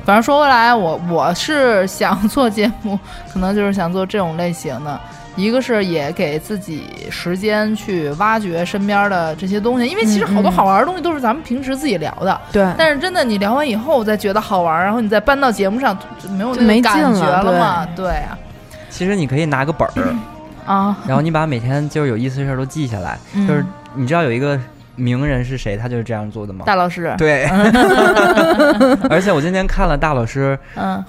[0.03, 2.99] 反正说回来，我我是想做节目，
[3.31, 4.99] 可能就是想做这种类型的。
[5.37, 17.87] 一个是也给自己时间去挖掘身边的这些东西，因为其实好多好玩的东西都是咱们平时自己聊的，对，但是真的你聊完以后再觉得好玩，然后你再搬到节目上就没有那就没劲个感觉了了嘛？
[17.95, 18.07] 对。
[18.09, 18.37] 啊，
[18.89, 20.15] 其实你可以拿个本儿，
[20.65, 23.17] 啊，然后你把每天就是有意思的事儿都记下来。
[23.33, 23.47] 嗯。
[23.47, 24.59] 就是你知道有一个
[24.95, 26.63] 名人是谁，他就是这样做的吗？
[26.65, 27.45] 大老师，对，
[29.09, 30.95] 而且我今天看了大老师嗯。
[30.95, 31.05] 啊，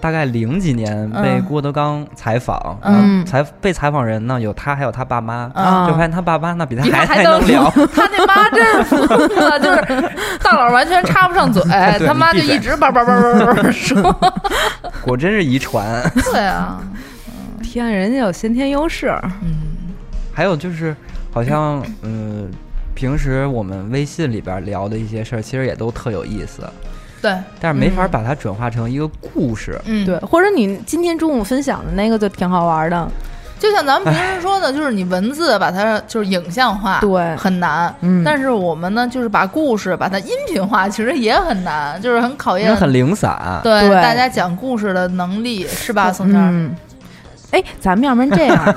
[0.00, 11.62] 大概零几年被嗯郭德纲采访，嗯采被采访人呢有他还有他爸妈，嗯就发现他爸妈呢比他还还能聊， 他那妈真是服了，就是大佬完全插不上嘴，
[12.06, 14.20] 他妈就一直叭叭叭叭叭叭说。
[15.04, 16.02] 果真是遗传。
[16.32, 16.80] 对啊，
[17.62, 19.08] 天，人家有先天优势，
[19.42, 19.54] 嗯，
[20.32, 20.94] 还有就是，
[21.32, 22.50] 好像嗯，
[22.94, 26.62] 平时我们微信里边聊的一些事儿，其实也都特有意思，
[27.20, 29.80] 对，但是没法嗯把它转化成一个故事。
[29.84, 33.08] 嗯，对，或者你今天中午分享的那个就挺好玩的，
[33.58, 37.34] 就像咱们平时说的，就是你文字把它就是影像化，对。
[37.36, 37.92] 很难。
[38.02, 38.22] 嗯。
[38.24, 44.00] 但是我们呢，就是把故事把它音频化，其实也很难，就是很考验很零散，对对。
[44.00, 46.40] 大家讲故事的能力，是吧，宋谦？
[46.40, 46.74] 嗯，
[47.50, 48.74] 哎，咱们要不然这样呢？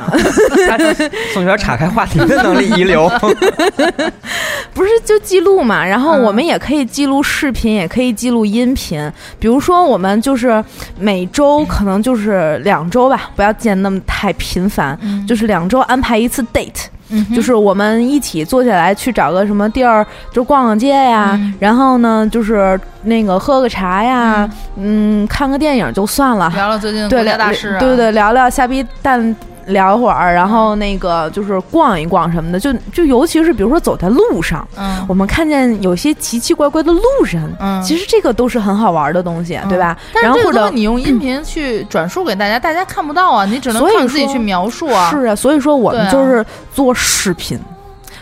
[0.67, 0.77] 他
[1.33, 3.09] 宋璇岔开话题的能力遗留。
[4.73, 9.11] 不是就记录嘛，然后嗯我们也可以记录视频，也可以记录音频。
[9.39, 10.63] 比如说，我们就是
[10.97, 16.85] 每周可能就是两周吧，不要见那么太频繁，嗯就是两周安排一次 date。
[17.11, 21.53] 嗯就是我们一起坐下来去找个什么地儿，就逛逛街呀，嗯。
[21.59, 25.25] 然后呢，就是那个喝个茶呀，嗯。
[25.27, 29.35] 看个电影就算了，聊聊最近对国家聊大事啊，对对，聊聊瞎逼蛋。
[29.71, 39.97] 聊会儿，然后那个就是逛一逛什么的，就就尤其是比如说走在路上，嗯我们看见有些奇奇怪怪的路人，嗯，其实这个都是很好玩的东西，对吧？
[40.13, 45.09] 但然后或者是这个你用音频去转述给大家，大家看不到啊，你只能靠自己去描述啊。
[45.09, 47.59] 是啊，所以说我们就是做视频。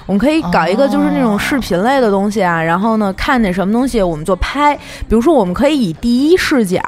[0.09, 4.75] 我们可以搞一个就是那种视频类的东西啊，然后呢，看见什么东西我们就拍。
[5.07, 6.81] 比如说，我们可以以第一视角，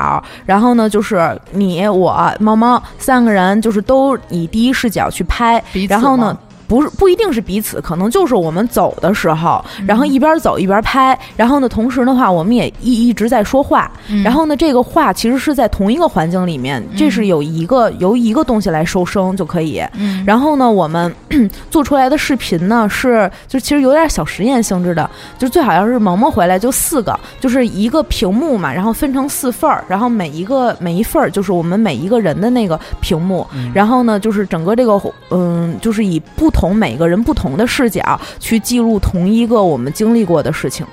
[0.43, 6.39] 然后呢，就是你、我、猫猫三个人，就是都以第一视角去拍然后呢吗，
[6.71, 11.19] 不是不一定是彼此，可能就是我们走的时候，嗯然后一边走一边拍。
[11.35, 13.91] 然后呢，同时的话，我们也一一直在说话。
[14.07, 19.83] 嗯然后呢，这个话其实是在同一个环境里面，这是有一个由一个东西来收声就可以。
[19.97, 21.13] 嗯，然后呢，我们
[21.69, 40.85] 做出来的视频呢是就其实有点小实验性质的，就最好要是萌萌回来就四个，就是一个屏幕嘛，然后分成四份儿，然后每一个每一份儿就是我们每一个人的那个屏幕，嗯然后呢就是整个这个嗯，就是以不同每个人不同的视角去记录同一个我们经历过的事情。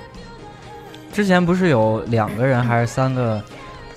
[1.11, 3.41] 之前不是有两个人还是三个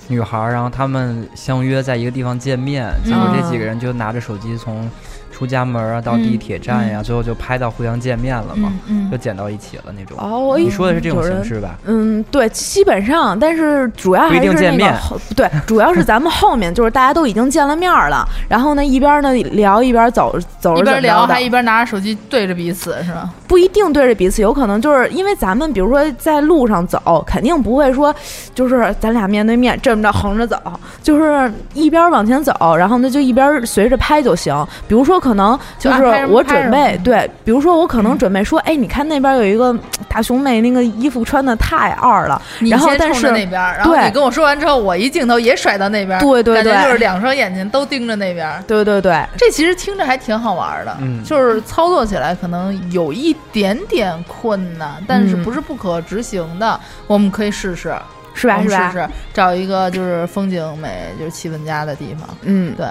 [0.07, 4.89] 女孩儿，然后他们相约在一个地方见面，结果这几个人就拿着手机从
[5.33, 10.15] 出家门啊到地铁站呀，最后就拍到互相见面了嘛，嗯就捡到一起了那种。
[10.19, 11.75] 哦，你说的是这种形式吧？
[11.85, 23.29] 嗯，对，基本上，但是主要还是那个见面后，对，主要是咱们后面就是大家都已经见了面儿了， 然后呢一边呢聊一边走走着一边聊还一边拿着手机对着彼此是吧？
[23.47, 28.13] 不一定对着彼此，有可能就是因为咱们比如说在路上走，肯定不会说
[28.53, 30.57] 就是咱俩面对面这么着横着走，
[31.01, 34.53] 就是一边往前走，然后呢就一边随着拍就行。
[34.87, 39.73] 比如说可能就是我准备对，比如说我可能准备说，哎，你看那边有一个
[40.09, 42.41] 大熊妹，那个衣服穿的太二了。
[42.59, 48.61] 然后但是那边，然后你跟我说完之后，我一镜头也甩到那边，对对对，就是两双眼睛都盯着那边。
[48.67, 57.95] 对对对，这其实听着还挺好玩的，就是操作起来可能有一点点困难，但是不是不可执行的，我们可以试试。
[58.35, 58.59] 是吧？
[58.63, 58.91] 是吧？
[58.91, 62.27] 是找一个就是风景美、就是气氛佳的地方。
[62.41, 62.85] 嗯，对。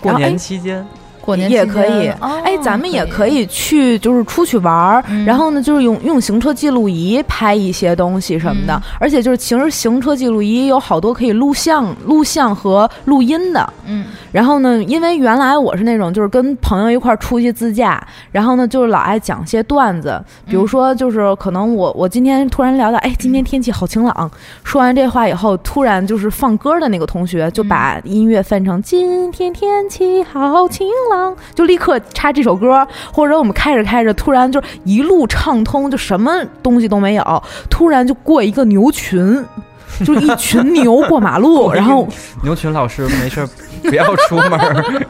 [0.00, 0.86] 过年期间。
[1.24, 2.08] 过年也可以，
[2.44, 3.46] 哎，咱们也可以。
[3.46, 24.30] 去，就是出去玩儿，然后呢，就是用用行车记录仪拍一些东西什么的，而且就是其实行车记录仪有好多可以录像、录像和录音的，嗯，然后呢，因为原来我是那种就是跟朋友一块儿出去自驾，然后呢，就是老爱讲些段子，比如说就是可能我我今天突然聊到，哎，今天天气好晴朗，
[24.64, 31.13] 说完这话以后，突然就是放歌的那个同学就把音乐翻成今天天气好晴朗。
[31.54, 39.44] 就立刻插这首歌，或者我们开着开着，突然就一路畅通，就什么东西都没有，突然就过一个牛群，
[40.04, 42.06] 就一群牛过马路， 然后
[42.42, 43.46] 牛群老师没事
[43.84, 45.06] 不要出门，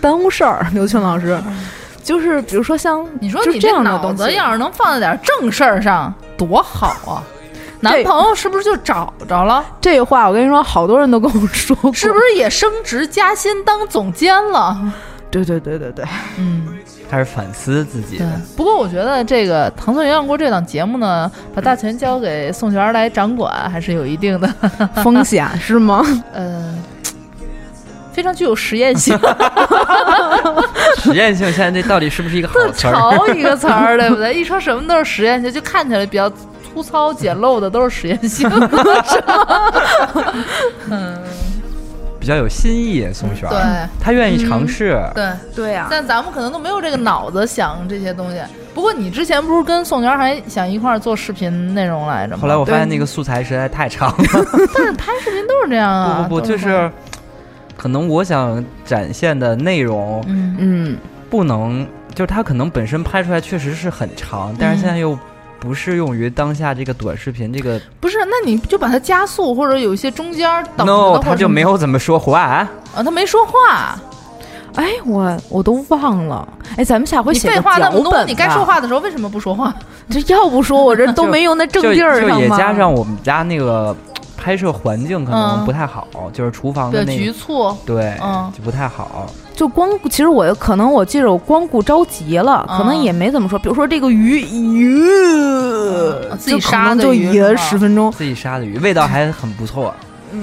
[0.00, 0.66] 耽误事儿。
[0.72, 1.38] 牛群老师
[2.02, 7.22] 就是比如说像你说你这脑子要是能放在点正事儿上，多好啊！
[7.80, 9.64] 男朋友是不是就找着了？
[9.80, 14.78] 这话我跟你说，好多人都跟我说过，是不是也升职加薪当总监了？
[15.30, 16.04] 对对对对对，
[16.36, 16.66] 嗯，
[17.08, 18.20] 开始反思自己。
[18.56, 24.48] 不过我觉得这个《糖蒜鸳鸯锅》这档节目呢，把大权交给宋璇来掌管，还是有一定的
[25.02, 26.04] 风险，是吗？
[26.34, 26.74] 呃，
[28.12, 29.18] 非常具有实验性。
[30.96, 32.92] 实验性，现在这到底是不是一个好词儿？
[32.92, 34.34] 潮一个词儿，对不对？
[34.34, 36.30] 一说什么都是实验性，就看起来比较。
[36.72, 38.68] 粗糙简陋的都是实验性，是吗？
[40.90, 41.18] 嗯，
[42.18, 43.48] 比较有新意，宋璇。
[43.48, 43.58] 对，
[44.00, 45.00] 他愿意尝试。
[45.14, 48.40] 对对呀，但咱们可能都没有这个脑子想这些东西。
[48.72, 52.42] 不过你之前不是跟宋璇还想一块儿做视频内容来着吗？
[52.42, 54.16] 后来我发现那个素材实在太长了。
[54.74, 56.22] 但是拍视频都是这样啊。
[56.28, 56.90] 不不不，就是
[57.76, 65.18] 可能我想展现的内容，嗯嗯，不能，就是他可能本身拍出来确实是很长，但是现在又。
[65.60, 72.40] 不适用于当下这个短视频，这个不是，那你就把它加速，或者有一些中间等 no，他就没有怎么说话。
[72.40, 74.00] 啊，他没说话，
[74.74, 79.72] 哎，我我都忘了，哎，咱们下回写废话那么多，你该说话的时候为什么不说话？
[80.10, 83.94] 这要不说我这都没有那正地儿上也加上我们家那个
[84.40, 88.16] 拍摄环境可能不太好，就是厨房的那局促，对，
[88.56, 89.30] 就不太好。
[89.54, 93.58] 就光，其实我可能我记着我光顾着急了，可能也没怎么说。
[93.58, 95.04] 比如说这个鱼，鱼。
[96.38, 99.94] 自己杀的就也十分钟，自己杀的鱼味道还很不错，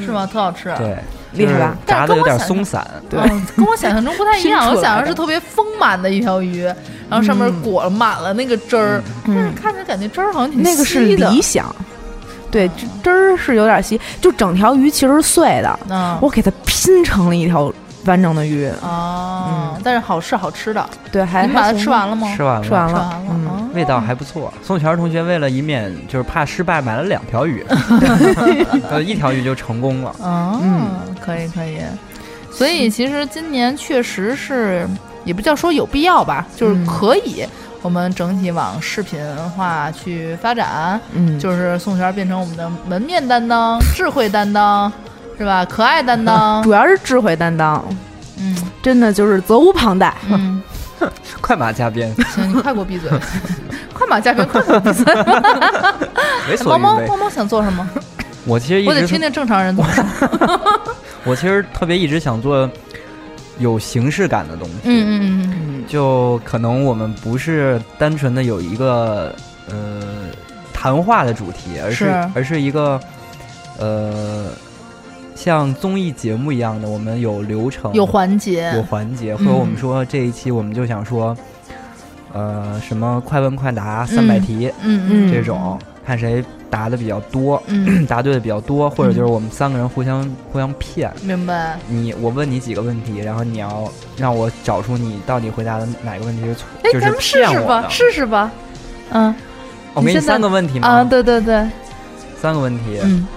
[0.05, 0.29] 是吗？
[0.31, 0.97] 特好吃，对，
[1.33, 1.75] 厉害吧？
[1.85, 3.19] 炸的有点松散，对，
[3.55, 4.67] 跟我想象中不太一样。
[4.69, 6.63] 我想象是特别丰满的一条鱼，
[7.09, 11.73] 然后上面裹满了那个汁儿，但是看着感觉汁儿好像挺那个是理想，
[12.49, 12.69] 对，
[13.03, 15.79] 汁儿是有点稀，就整条鱼其实是碎的，
[16.21, 17.71] 我给它拼成了一条。
[18.05, 22.33] 完整的鱼哦，嗯，但是好是好吃的，对，还你把它吃完了吗？
[22.33, 24.53] 吃完了，吃完了，嗯，味道还不错。
[24.63, 27.65] 宋璇同学为了以免就是怕失败，买了两条鱼，
[28.89, 30.15] 呃，一条鱼就成功了。
[30.23, 30.87] 嗯，
[31.19, 31.79] 可以可以。
[32.49, 34.87] 所以其实今年确实是，
[35.25, 37.43] 也不叫说有必要吧，就是可以，
[37.87, 39.17] 我们整体往视频
[39.55, 40.99] 化去发展。
[41.13, 44.91] 嗯，就是宋璇变成我们的门面担当、智慧担当。
[45.37, 45.63] 是吧？
[45.63, 47.81] 可爱担当， 主要是智慧担当。
[48.37, 50.13] 嗯，真的就是责无旁贷。
[50.29, 50.61] 嗯，
[51.39, 52.13] 快马加鞭。
[52.35, 53.09] 行，你快给我闭嘴！
[53.93, 55.05] 快马加鞭，快给我闭嘴！
[56.65, 57.87] 猫猫，猫猫想做什么？
[58.45, 60.03] 我其实我得听听正常人怎么说。
[61.23, 62.69] 我其实特别一直想做
[63.59, 64.73] 有形式感的东西。
[64.85, 65.66] 嗯嗯嗯嗯。
[65.87, 69.33] 就可能我们不是单纯的有一个
[69.69, 70.03] 呃
[70.73, 72.99] 谈话的主题，而是而是一个
[73.79, 74.47] 呃。
[75.35, 79.35] 像综艺节目一样的，我们有流程，有环节，有环节。
[79.35, 81.37] 或者我们说这一期，我们就想说，
[82.33, 91.11] 呃，什么快问快答三百题，嗯嗯，这种看谁答的比较多，嗯， 答对的比较多，或者就是我们三个人互相互相骗。
[91.23, 91.79] 明白。
[91.87, 98.51] 你我问你几个问题，然后你要让我找出你到底回答的哪个问题是错，哎，咱们试试吧，试试吧。
[99.11, 99.33] 嗯，
[99.93, 100.87] 我给你三个问题吗？
[100.87, 101.67] 啊，对对对，
[102.41, 102.99] 三个问题。
[103.03, 103.27] 嗯。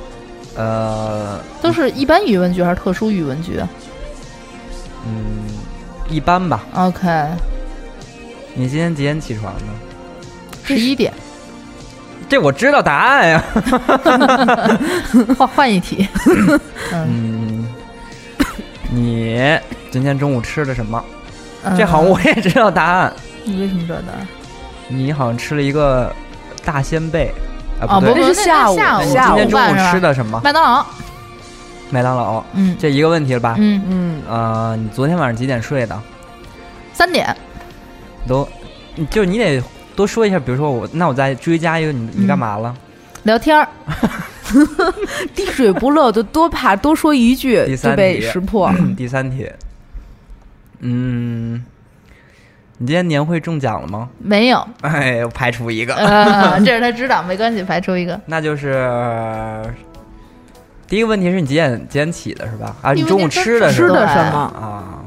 [0.56, 3.60] 呃，都是一般语文局还是特殊语文局？
[5.06, 5.44] 嗯，
[6.10, 6.66] 一般吧。
[6.74, 7.08] OK。
[8.52, 9.72] 你今天几点起床呢？
[10.64, 11.12] 十一点。
[12.30, 13.44] 这我知道答案呀。
[15.36, 16.08] 换换一题。
[16.92, 17.66] 嗯。
[18.88, 19.58] 你
[19.90, 21.04] 今天中午吃的什么？
[21.76, 23.12] 这好像我也知道答案。
[23.44, 24.26] 你为什么知道答案？
[24.88, 26.12] 你好像吃了一个
[26.64, 27.32] 大鲜贝
[27.80, 27.86] 啊？
[27.88, 30.40] 哦，不对，不，是下午下午今天中午吃的什么？
[30.44, 30.86] 麦当劳。
[31.90, 32.42] 麦当劳。
[32.54, 33.56] 嗯这一个问题了吧？
[33.58, 36.00] 嗯，嗯，呃，你昨天晚上几点睡的？
[36.92, 37.36] 三点。
[38.26, 38.48] 都，
[38.94, 39.62] 你就你得
[40.00, 42.74] 多说一下，比如说我，那我再追加一个，你你干嘛了？
[43.24, 43.68] 聊天儿，
[45.36, 48.72] 滴水不漏，就多怕多说一句第三就被题识破。
[48.96, 49.46] 第三题，
[50.78, 51.62] 嗯，
[52.78, 54.08] 你今天年会中奖了吗？
[54.18, 58.18] 没有，哎，我排除一个，呃， 这是他知道，没关系，排除一个。
[58.24, 59.62] 那就是
[60.88, 62.74] 第一个问题是你几点几点起的是吧？
[62.80, 64.38] 啊，你中午吃的吃是吧的什么？
[64.38, 65.04] 啊？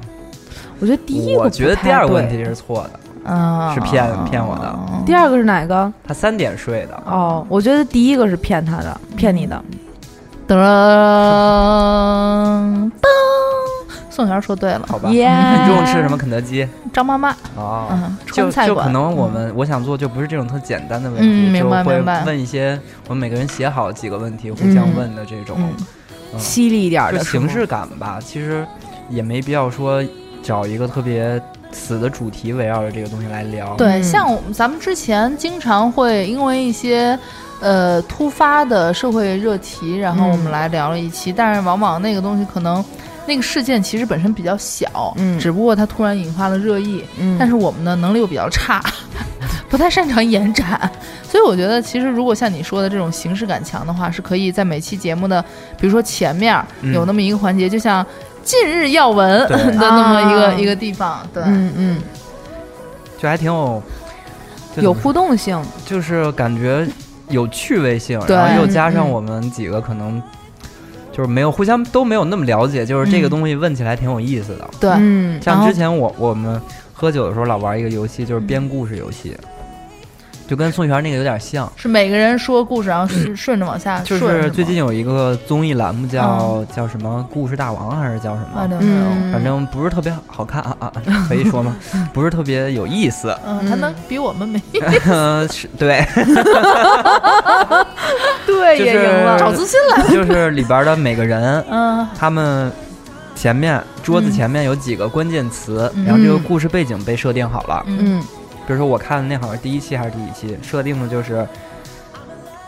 [0.79, 4.79] 我觉得第一个我觉得第二个问对题是错的，嗯，是骗骗我的。
[5.05, 5.91] 第二个是哪个？
[6.07, 9.61] 他三点睡的，哦，我觉得第一个是骗他的，骗你的。
[10.45, 10.55] 噔
[12.99, 13.09] 噔，
[14.09, 15.09] 宋璇说对了，好吧？
[15.09, 16.17] 耶你中午吃什么？
[16.17, 17.87] 肯德基张妈妈，哦。
[17.91, 18.75] 嗯，就川菜馆。
[18.75, 25.57] 就可能我们我想做就不是这种特简单的问题，嗯明白就会明白问一些我们每个人写好几个问题互相问的这种，
[26.37, 28.19] 犀利一点的形式感吧。
[28.19, 28.67] 其实
[29.09, 30.03] 也没必要说
[30.43, 31.41] 找一个特别
[31.73, 33.75] 死的主题围绕着这个东西来聊。
[33.75, 34.03] 对，嗯。
[34.03, 37.17] 像咱们之前经常会因为一些
[37.59, 42.83] 呃突发的社会热题，然后我们嗯来聊了一期，但是往往那个东西可能
[43.25, 45.39] 那个事件其实本身比较小，嗯。
[45.39, 48.81] 只不过它突然引发了热议，嗯，但是我们的能力又比较差，
[49.69, 50.91] 不太擅长延展，
[51.23, 55.41] 所以我觉得其实如果像你说的这种形式感强的话，是可以在每期节目的，
[55.79, 58.05] 比如说前面嗯有那么一个环节，就像
[58.43, 60.53] 近日要闻 的那么一个、啊。
[60.53, 61.97] 一个地方，对，嗯嗯，
[63.17, 63.81] 就还挺有
[64.77, 65.61] 有互动性。
[65.85, 66.85] 就是感觉
[67.29, 70.21] 有趣味性，然后又加上我们几个可能
[71.11, 73.29] 就是没有互相都没有那么了解，就是这个嗯。
[73.29, 74.69] 东西问起来挺有意思的。
[74.79, 76.61] 对，像之前我我们
[76.93, 79.35] 喝酒的时候老玩一个游戏，就是编故事游戏，
[80.53, 81.67] 就跟宋璇那个有点像。
[81.75, 88.59] 是每个人说故事，然后顺 顺着往下就顺，是最近有有一个综艺栏目叫、叫什么《故事大王》还是叫什么？
[88.61, 90.91] 啊，对嗯反正不是特别好看啊啊，
[91.27, 91.75] 可以说吗？
[92.13, 93.35] 不是特别有意思。
[93.47, 94.61] 嗯，他能比我们没
[95.49, 96.05] 是对，
[98.45, 99.39] 对，就是也赢了。
[99.39, 102.71] 找自信来了，就是里边的每个人，嗯他们
[103.35, 107.83] 前面桌子前面有几个关键词，嗯然后这个故事背景被设定好了。
[107.87, 108.23] 嗯嗯
[108.65, 111.47] 比如说我看的那好像是第一期还是第几期，设定的就是，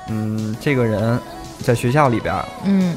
[0.10, 1.20] 嗯，这个人
[1.62, 2.36] 在学校里边
[2.66, 2.96] 嗯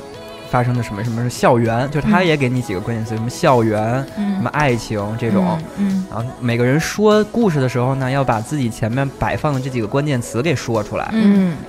[0.51, 5.59] 发生的什么什么是校园，就他嗯也给你几个关键词，什么校园、什嗯么爱情这种。
[5.77, 11.09] 嗯然后每个人说故事的时候呢，要把自己前面摆放的这几个关键词给说出来。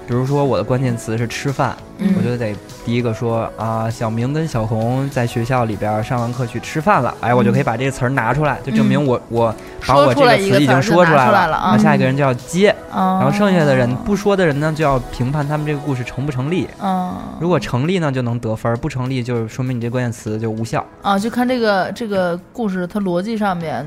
[0.08, 2.14] 比如说我的关键词是吃饭，嗯。
[2.18, 9.54] 我就得第一个说啊，小明跟小红在学校里边上完课去吃饭了，哎，我就可以把这个词儿拿出来，就证明我我
[9.86, 16.68] 把我这个词已经说出来了啊下一个人就要接，嗯，然后剩下的人不说的人呢，就要评判他们这个故事成不成立。
[16.82, 20.86] 嗯，如果成立呢，就能得分；不成立，就是说明你这关键词就无效。
[21.02, 23.86] 啊，就看这个这个故事它逻辑上面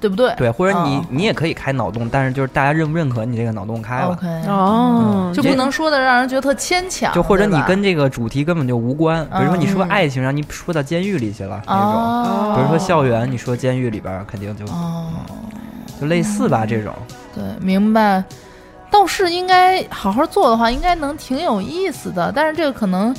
[0.00, 0.34] 对不对？
[0.36, 4.12] 对，或者你哦你也可以开脑洞，但是就是大家认不认可你这个脑洞开了。
[4.12, 15.06] ，OK，哦，就不能说的让人觉得特牵强，就或者你跟这个主题根本就无关，比如说你说嗯爱情，让你说到监狱里去了那种；哦，比如说校园，你说监狱里边儿肯定就哦，
[16.00, 16.92] 就类似吧这种。
[17.34, 18.24] 对，明白。
[18.92, 22.32] 倒是应该好好做的话，应该能挺有意思的。
[22.34, 23.14] 但是这个可能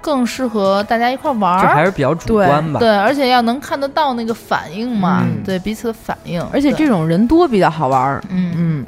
[0.00, 2.78] 更适合大家一块儿玩就还儿，是比较主观吧。
[2.80, 6.42] 对，而且要能看得到那个反应嘛，嗯对彼此的反应。
[6.52, 8.22] 而且这，种人多比较好玩儿。
[8.30, 8.86] 嗯嗯，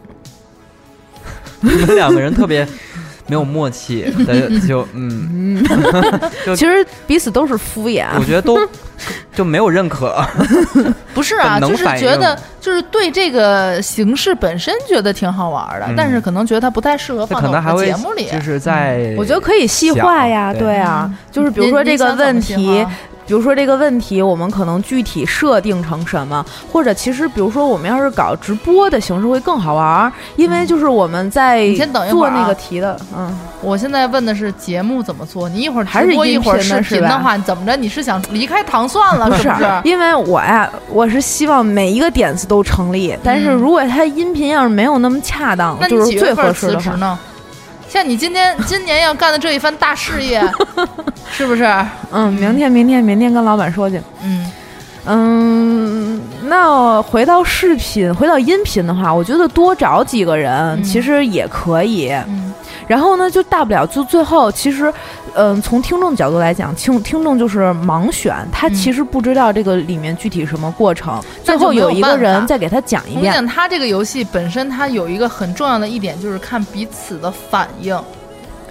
[1.61, 2.67] 你们两个人特别
[3.31, 5.63] 没有默契的， 就嗯，
[6.45, 8.07] 就 其实彼此都是敷衍。
[8.19, 8.59] 我觉得都
[9.35, 10.23] 就没有认可。
[11.15, 15.95] 不是啊，就是觉得就是对这个形式本身觉得挺好玩的，嗯。
[15.97, 18.27] 但是可能觉得它不太适合放在我们可能还会的节目里。
[18.31, 20.61] 就是在，我觉得可以细化呀，对。
[20.61, 22.85] 对啊嗯，就是比如说这个问，题
[23.31, 37.77] 比如说这个问题，我们可能具体设定成什么，或者其实比如说我们要是搞直播的形式会更好玩儿，因为就是我们在你先等一会做那个题的，嗯，我现在问的是节目怎么做，你一会儿还是直播一会儿视频的话，怎么着？
[37.77, 39.31] 你是想离开糖蒜了？
[39.31, 39.81] 不 是是不是？
[39.85, 47.19] 因为我呀，我是希望每一个点子都成立，但是嗯如果它音频要是没有那么恰当，那就是最合适的？
[47.89, 50.41] 像你今天今年要干的这一番大事业，
[51.31, 51.65] 是不是？
[52.13, 54.01] 嗯，明天明天明天跟老板说去。
[54.23, 54.51] 嗯
[55.07, 62.11] 嗯，那回到视频，回到音频的话，我觉得多找几个人、嗯其实也可以。
[62.29, 62.53] 嗯
[62.87, 64.93] 然后呢，就大不了就最后，其实
[65.35, 73.33] 嗯，从听众角度来讲，听听众就是盲选，他其实不知道这个里面具体什么过程，最后有一个人再给他讲一遍。
[73.33, 77.97] 我讲，他这个游戏本身它有一个很重要的一点，就是看彼此的反应。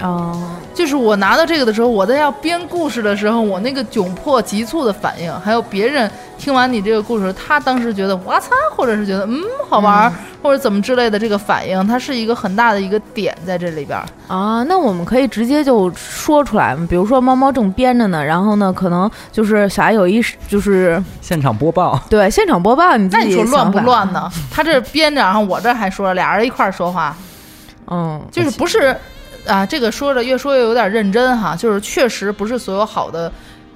[0.01, 10.09] 哦，就是我拿到这个的时候，我在要编故事的时候，我那个窘迫、急促的反应，还有别人听完你这个故事，他当时觉得哇擦，或者是觉得嗯好玩，
[10.41, 14.63] 或者怎么之类的这个反应，它是一个很大的一个点在这里边啊。
[14.63, 24.31] 那我们可以直接就说出来比如说猫猫正编着呢，然后呢，可能就是小爱有一就是现场播报，对，现场播报，你自己说乱不乱呢？
[24.49, 27.13] 他这编着，然后我这还说俩人一块说话，
[27.87, 28.95] 嗯，就是不是。
[29.49, 33.31] 啊，这个说着越说越有点认真哈，就是确实不是所有好的，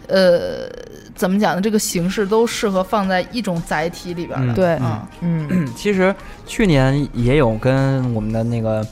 [0.08, 0.70] 呃，
[1.16, 1.62] 怎么讲呢？
[1.62, 4.54] 这个形式都适合放在一种载体里边的。
[4.54, 4.80] 对，
[5.22, 5.68] 嗯嗯。
[5.76, 6.14] 其实
[6.46, 8.86] 去年也有跟我们的那个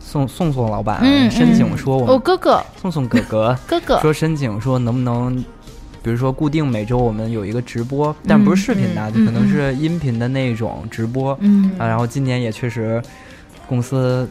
[0.00, 1.00] 宋宋宋老板
[1.30, 5.36] 申请说，我哦哥哥，宋宋哥哥 哥哥说申请说能不能，
[6.02, 11.36] 比如说固定每周我们有一个直播，但不是视频的，就可能是音频的那种直播。
[11.40, 13.00] 嗯啊，然后今年也确实
[13.68, 14.28] 公司。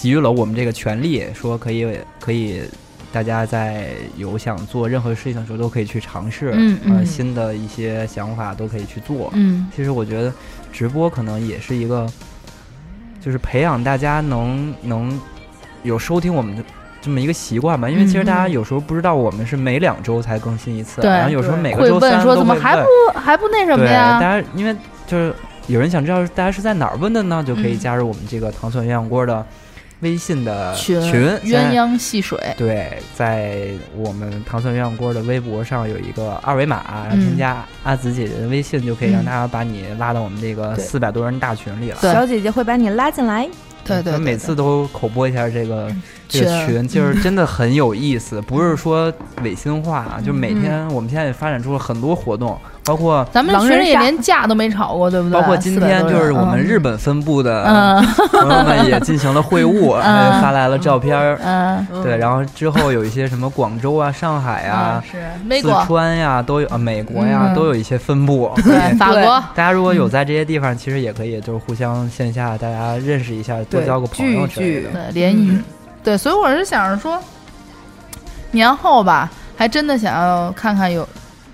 [0.00, 2.62] 给予了我们这个权利，说可以可以，
[3.10, 10.32] 大家在有想做任何事情的时候都可以去尝试，嗯嗯，新的一些想法都可以去做，嗯，其实我觉得
[10.72, 12.06] 直播可能也是一个，
[13.20, 15.20] 就是培养大家能能
[15.82, 16.62] 有收听我们的
[17.02, 22.86] 这么一个习惯吧，因为其实大家有时候不知道我们是每两周才更新一次，然后有时候每个周三说怎么还不
[23.18, 24.20] 还不那什么呀？
[24.20, 24.72] 大家因为
[25.08, 25.34] 就是
[25.66, 29.44] 有人想知道大家是在哪儿问的呢，就可以加入我们这个糖蒜鸳鸯锅的。
[30.00, 41.98] 微信的群群鸳鸯戏水，对，在我们糖蒜鸳鸯锅的微博上有一个二维码，然后添加阿紫姐姐的微信，就可以让大家把你拉到我们这个四百多人大群里了。
[42.00, 43.48] 小姐姐会把你拉进来。
[43.84, 45.90] 对对，每次都口播一下这个
[46.28, 49.10] 这个群，就是真的很有意思，不是说
[49.42, 52.58] 违心话啊，就每天我们现在也发展出了很多活动。
[52.88, 55.38] 包括咱们其实也连架都没吵过，对不对？
[55.38, 57.64] 包括今天就是我们日本分部的
[58.32, 60.00] 朋友们也进行了会晤，
[60.40, 61.38] 发来了照片儿。
[61.44, 65.02] 嗯，对，然后之后有一些什么广州啊、上海啊、
[65.60, 68.50] 四川呀都有，啊美国呀都有一些分部。
[68.56, 69.22] 对，法国。
[69.54, 74.88] 大家如果有在这些地方，其实也可以就是互相线下大家认识一下，多交个朋友之类的。
[74.90, 75.60] 对，联谊。
[76.02, 77.18] 对，所以我是想着说，
[78.52, 81.06] 年后吧，还真的想要看看有。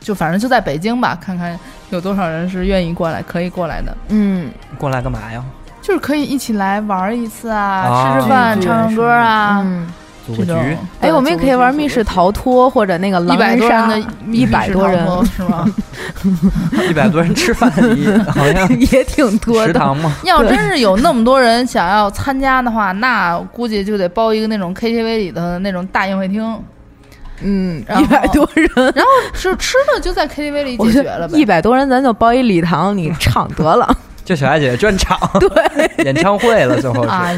[0.04, 3.96] 就反正就在北京吧，看看有多少人是愿意过来，可以过来的。
[4.10, 5.42] 嗯，过来干嘛呀？
[5.80, 9.64] 就是可以一起来玩一次啊，吃吃饭，唱唱歌啊，
[10.26, 10.76] 组个局。
[11.00, 13.98] 哎，我们也可以玩密室逃脱或者那个狼人杀的，
[14.30, 15.64] 一百多人是吗？
[16.88, 17.70] 一百多人吃饭
[18.28, 19.66] 好像 也挺多的。
[19.66, 20.14] 食堂吗？
[20.24, 26.58] 要真是有那么多人想要参加的话，那估计就得包一个那种 KTV 里的那种大宴会厅。
[27.42, 31.38] 嗯，一百多人，然后是吃的就在 KTV 里解决了呗。
[31.38, 33.96] 一百多人，咱就包一礼堂，你唱得了。
[34.24, 37.08] 就小艾姐姐专场，对，演唱会了，最后是。
[37.10, 37.34] 哎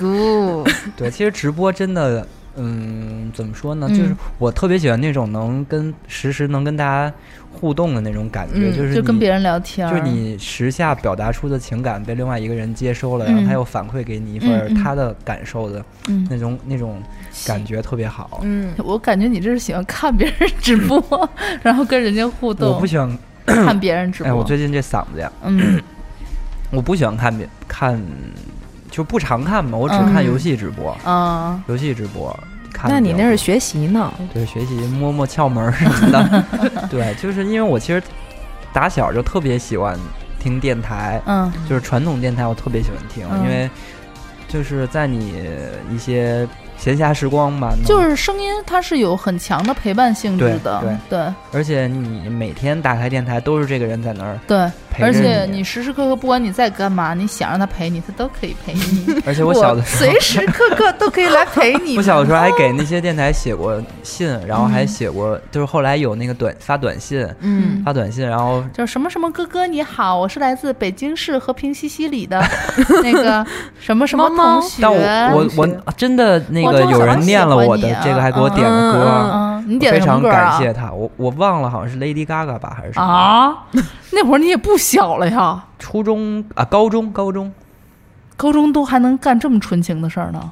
[0.00, 0.64] 呦，
[0.96, 2.26] 对，其实直播真的，
[2.56, 3.86] 嗯，怎么说呢？
[3.88, 7.12] 就是我特别喜欢那种能跟实时能跟大家
[7.52, 15.84] 互动的那种感觉，就是就跟别人聊天，就是你时下表达出的情感被另外一个人接收了，然后他又反馈给你一份他的感受的
[16.28, 17.02] 那种那种。
[17.46, 21.30] 感觉特别好，嗯，我感觉你这是喜欢看别人直播，
[21.62, 22.68] 然后跟人家互动。
[22.68, 23.08] 我不喜欢
[23.46, 24.30] 看别人直播。
[24.30, 25.80] 哎，我最近这嗓子呀，嗯，
[26.72, 28.02] 我不喜欢看别看，
[28.90, 32.36] 就不常看嘛，我只看游戏直播，嗯，游戏直播
[32.82, 32.90] 看。
[32.90, 34.12] 那你那是学习呢？
[34.32, 36.44] 对，学习摸摸窍门什么的。
[36.90, 38.02] 对，就是因为我其实
[38.72, 39.98] 打小就特别喜欢
[40.38, 43.70] 听电台，嗯，就是传统电台，我特别喜欢听，因为
[44.48, 45.34] 就是在你
[45.90, 46.46] 一些。
[46.80, 51.34] 闲暇时光吧，就是声音，它是有很强的陪伴性质的，对对。
[51.52, 54.66] 而且你每天打开电台，都是这个人在那儿，对。
[54.98, 59.20] 而且你时时刻刻，不管你在干嘛，你想让他陪你，他都可以陪你。
[59.24, 61.96] 而且我小的时候，随时刻刻都可以来陪 你。
[61.96, 72.42] 我小的时候还给那些电台写过信，然后还写过，就是后来有那个短发短信，嗯，发短信，然后就什么什么哥哥你好，我是来自北京市和平西西里的
[73.02, 73.44] 那个
[73.80, 74.82] 什么什么同学。
[74.82, 74.92] 但
[75.32, 80.90] 我我我真的那个有人念了我的这个，还给我点个歌，你点非常感谢他。
[80.90, 83.56] 我我忘了，好像是 Lady Gaga 吧，还是什么啊？
[84.10, 87.52] 那会儿你也不小了呀，初中啊，高中，高中，
[88.36, 90.50] 高中都还能干这么纯情的事儿呢，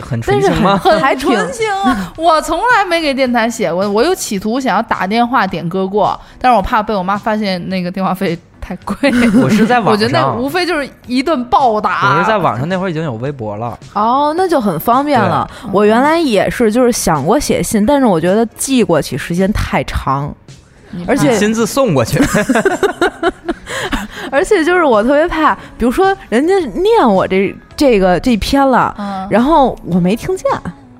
[0.00, 0.76] 很纯情吗？
[0.76, 2.12] 很纯情啊！
[2.18, 8.96] 我从来没给电台写过，我有企图想要打电话点歌过，但是我怕被我妈发现那个电话费太贵。
[9.42, 12.14] 我是在 网上，我觉得那无非就是一顿暴打。
[12.14, 13.78] 我是在网上那会儿已经有微博了。
[13.94, 15.48] 哦，那就很方便了。
[15.72, 20.34] 我原来也是，就是想过写信，但是我觉得寄过去时间太长，
[21.06, 22.20] 而且亲自送过去。
[24.30, 28.94] 而且就是我特别怕，比如说人家念我这这个这篇了，
[29.28, 30.46] 然后我没听见。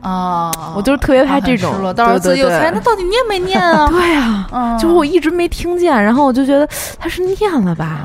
[0.03, 3.87] 啊，我就是特别怕这种，到时候自己有猜，那到底念没念啊？
[3.93, 4.47] 对呀，
[4.81, 6.67] 就是我一直没听见，然后我就觉得
[6.99, 8.01] 他是念了吧，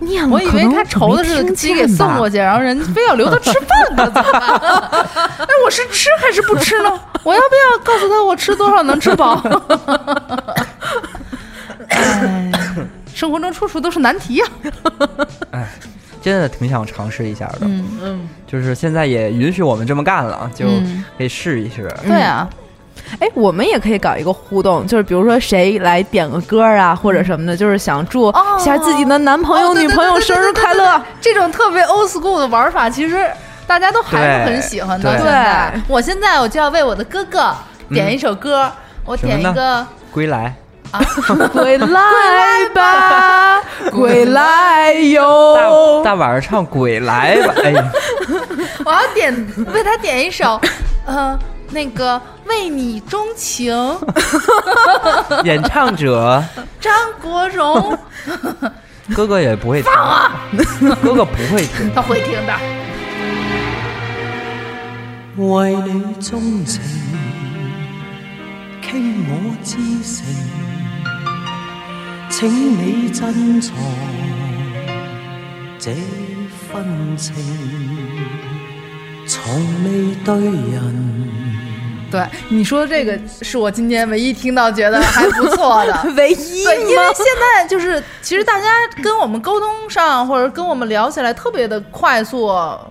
[0.00, 0.30] 念了。
[0.30, 4.40] 我以为他愁的是鸡给送过去，然后人非要留他吃饭呢， 怎么办？
[5.38, 6.90] 哎，我是吃还是不吃呢？
[7.22, 9.42] 我要不要告诉他我吃多少能吃饱？
[11.88, 12.50] 哎，
[13.14, 14.46] 生活中处处都是难题呀。
[15.50, 15.66] 哎。
[16.26, 17.84] 真的挺想尝试一下的，嗯。
[18.02, 20.66] 嗯，就是现在也允许我们这么干了，就
[21.16, 21.88] 可以试一试。
[22.04, 22.50] 对啊，
[23.20, 33.24] 哎，我们也可以搞一个互动，就是比如说谁来点个歌啊，或者什么的，就是想祝下自己的男朋友、女朋友生日快乐，这种特别 old school 的玩法，其实
[33.64, 35.16] 大家都还是很喜欢的。
[35.22, 37.54] 对，我现在我就要为我的哥哥
[37.90, 38.68] 点一首歌，
[39.04, 40.52] 我点一个《归来》。
[41.52, 43.60] 归来吧，
[43.92, 46.02] 归来哟！
[46.04, 47.84] 大晚上唱《归来吧》， 哎呀！
[48.84, 50.60] 我要点为他点一首，
[51.06, 51.38] 呃，
[51.70, 53.74] 那个为你钟情。
[55.44, 56.42] 演唱者
[56.80, 57.98] 张国荣。
[59.14, 60.32] 哥哥也不会听啊，
[61.02, 62.52] 哥哥不会听，他会听的。
[65.36, 66.80] 为你钟情，
[68.82, 70.65] 倾我至诚。
[72.28, 73.74] 请你珍藏
[75.78, 75.94] 这
[76.70, 77.34] 份情，
[79.26, 79.54] 从
[79.84, 80.34] 未对
[80.72, 81.16] 人。
[82.08, 86.64] 对你说的这个是我今天唯一听到觉得还不错的， 唯一。
[86.64, 88.66] 对，因为现在就是其实大家
[89.02, 92.48] 跟我们沟通上或者跟我们聊起来特别的快速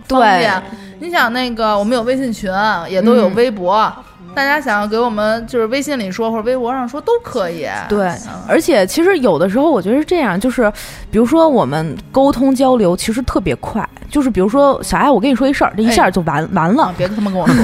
[0.08, 0.62] 方便。
[1.00, 2.52] 你想那个我们有微信群，
[2.90, 3.94] 也都有微博。
[4.36, 7.68] 大家想要给我们就是微信里说或者微博上说都可以。
[7.88, 8.12] 对，
[8.48, 10.72] 而且其实有的时候我觉得是这样，就是
[11.10, 17.56] 比如说我们沟通交流其实特别快，就是比如说小爱，我跟你说一事儿，这一下就完完了，别他妈 跟我说。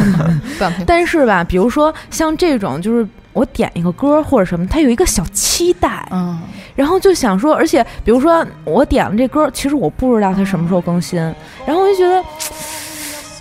[0.87, 6.39] 但是吧，比如说像这种，就是我点一个歌或者什么，它有一个小期待，嗯，
[6.75, 11.19] 然后就想说，而且比如说我点了这歌，其实我不知道它什么时候更新，
[11.65, 12.23] 然后我就觉得。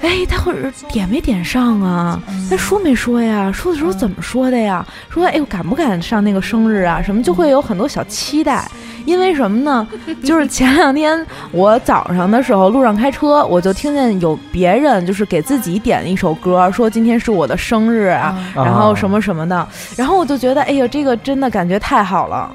[0.00, 0.54] 哎，他会
[0.88, 2.20] 点没点上啊？
[2.48, 3.52] 他说没说呀？
[3.52, 4.84] 说的时候怎么说的呀？
[5.10, 7.02] 说哎，我敢不敢上那个生日啊？
[7.02, 8.66] 什么就会有很多小期待，
[9.04, 9.86] 因为什么呢？
[10.24, 22.50] 就是前两天我早上的时候路上开车，我就听见有别人就是给自己点了一首歌，说今天是我的生日啊，然后什么什么的，然后我就觉得哎呀，这个真的感觉太好了。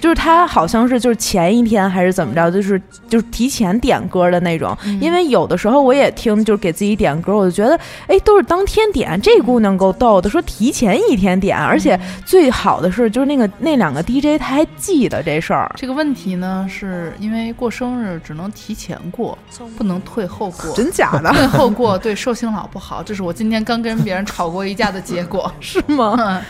[0.00, 4.76] 就是他好像是就是前一天还是怎么着，就是就是提前点歌的那种。
[5.00, 9.20] 因为有的时候我也听，就是给自己点歌，我就觉得哎，都是当天点。
[9.20, 15.70] 这姑娘够逗的，说提前一天点，而且最好的是就是那个那两个 DJ 他还记得这事儿。
[15.76, 19.36] 这个问题呢，是因为过生日只能提前过，
[19.76, 20.72] 不能退后过。
[20.74, 21.30] 真假的？
[21.34, 26.42] 退后过 对寿星老不好，这是我今天刚跟别人吵过一架的结果， 是吗？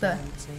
[0.00, 0.10] 对，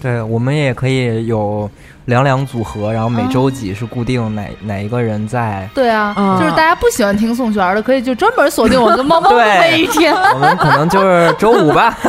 [0.02, 1.70] 对，我们也可以有。
[2.06, 5.68] 两两组合，然后每周几是固定哪哪一个人在？
[5.74, 10.14] 对啊，就是大家不喜欢听宋璇的，可以就专门锁定我跟猫猫的那一天。
[10.34, 11.98] 我们可能就是周五吧。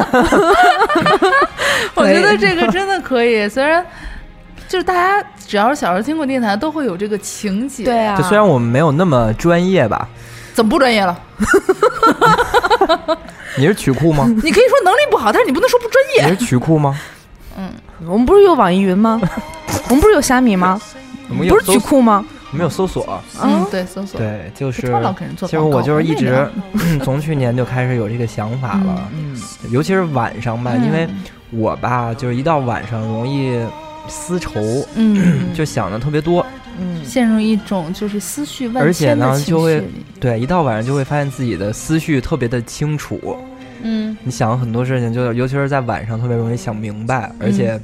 [1.95, 3.85] 我觉得这个真的可以，虽然
[4.69, 7.85] 就是大家只要是小时候听过电台，都会有这个情节。
[7.85, 10.07] 对啊，就虽然我们没有那么专业吧，
[10.53, 11.19] 怎么不专业了？
[13.57, 14.27] 你是曲库吗？
[14.27, 16.31] 你可以说能力不好，但是你不能说不专业。
[16.31, 16.95] 你是曲库吗？
[17.57, 17.71] 嗯，
[18.05, 19.21] 我们不是有网易云吗？
[19.89, 20.81] 我们不是有虾米吗？
[21.29, 22.25] 我们不是曲库吗？
[22.53, 23.21] 没有搜索。
[23.43, 24.19] 嗯，对，搜索。
[24.19, 24.83] 对，就是。
[25.41, 26.49] 其实我就是一直
[27.03, 29.09] 从去年就开始有这个想法了。
[29.13, 29.41] 嗯。
[29.71, 31.09] 尤其是晚上吧，因为
[31.51, 33.59] 我吧，就是一到晚上容易
[34.09, 34.61] 思愁，
[34.95, 36.45] 嗯， 就想的特别多，
[36.79, 39.83] 嗯，陷入一种就是思绪万而且呢，就会
[40.21, 43.37] 对一到晚上就会发现自己的思绪特别的清楚。
[43.83, 44.17] 嗯。
[44.23, 47.81] 你想很多事情，就尤其是在晚上特别容易想明白，而且。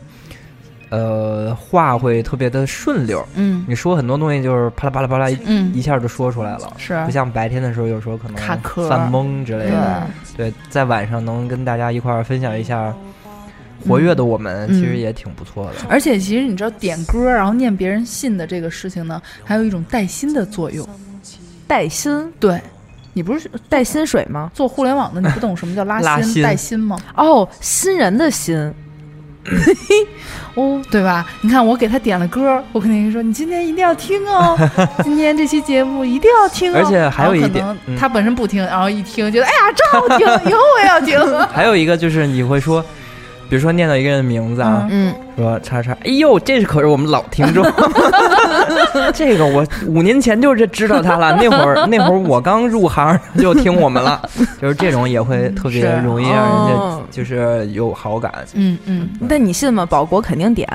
[0.95, 10.07] 呃，话会特别的顺溜，嗯，你说很多东西就是啪啦啪啦啪啦，嗯，一下就说出来了，是不像白天的时候，有时候可能卡壳、犯懵之类的。
[10.37, 12.95] 对，在晚上能跟大家一块儿分享一下
[13.89, 15.73] 活跃的我们，其实也挺不错的。
[15.89, 20.87] 而且，其实你知道点歌然后念别人信的这个事情呢，还有一种带薪的作用。
[21.67, 22.31] 带薪？
[22.39, 22.61] 对，
[23.15, 24.51] 你不是带薪水吗？
[24.55, 26.97] 做互联网的，你不懂什么叫拉新带薪吗？
[27.17, 28.73] 哦，新人的薪。
[30.55, 31.27] 哦，对吧？
[31.41, 34.57] 你看我给他点了歌，我肯定说你今天一定要听哦，
[35.03, 36.77] 今天这期节目一定要听哦。
[36.79, 41.19] 而且还有一点可能嗯他本身不听，然后一听觉得哎呀真好听，以后 我也要听。
[41.49, 42.85] 还有一个就是你会说，
[43.53, 47.63] 比如说念到一个人的名字啊，嗯，说叉叉，哎呦，这是可是我们老听众，
[49.13, 54.27] 这个我五年前就这知道他了， 那会儿那会儿我刚入行就听我们了，
[54.59, 57.03] 就是这种也会特别容易让人哦。
[57.11, 58.33] 家就是有好感。
[58.55, 59.85] 嗯嗯，但你信吗？
[59.85, 60.67] 保国肯定点，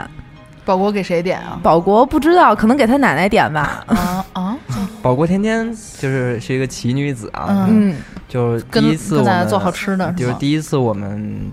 [0.64, 1.60] 保国给谁点啊？
[1.64, 3.84] 保国不知道，可能给他奶奶点吧。
[3.88, 4.56] 啊啊，
[5.02, 5.68] 保国天天
[6.00, 7.96] 就是是一个奇女子啊，嗯，
[8.30, 11.52] 就是第一次我们做好吃的就是第一次我们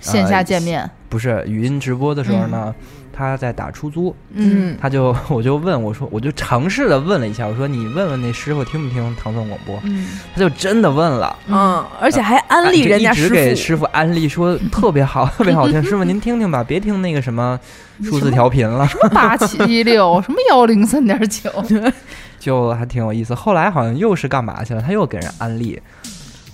[0.00, 2.74] 线下呃见面，不是语音直播的时候呢，
[3.12, 13.34] 他在打出租，嗯他就我就问我说，我就尝试的问了一下，我说你问问那师傅听不听唐宋广播，嗯他就真的问了，嗯，而且还安利人家师傅。
[13.34, 17.58] 给师傅安利说 特别好，特别好听，师傅您听听吧，别听那个什么
[18.02, 21.50] 数字调频了，什么八七六什么幺零三点九，
[22.38, 23.34] 就还挺有意思。
[23.34, 25.80] 后来好像又是干嘛去了，他又给人安利，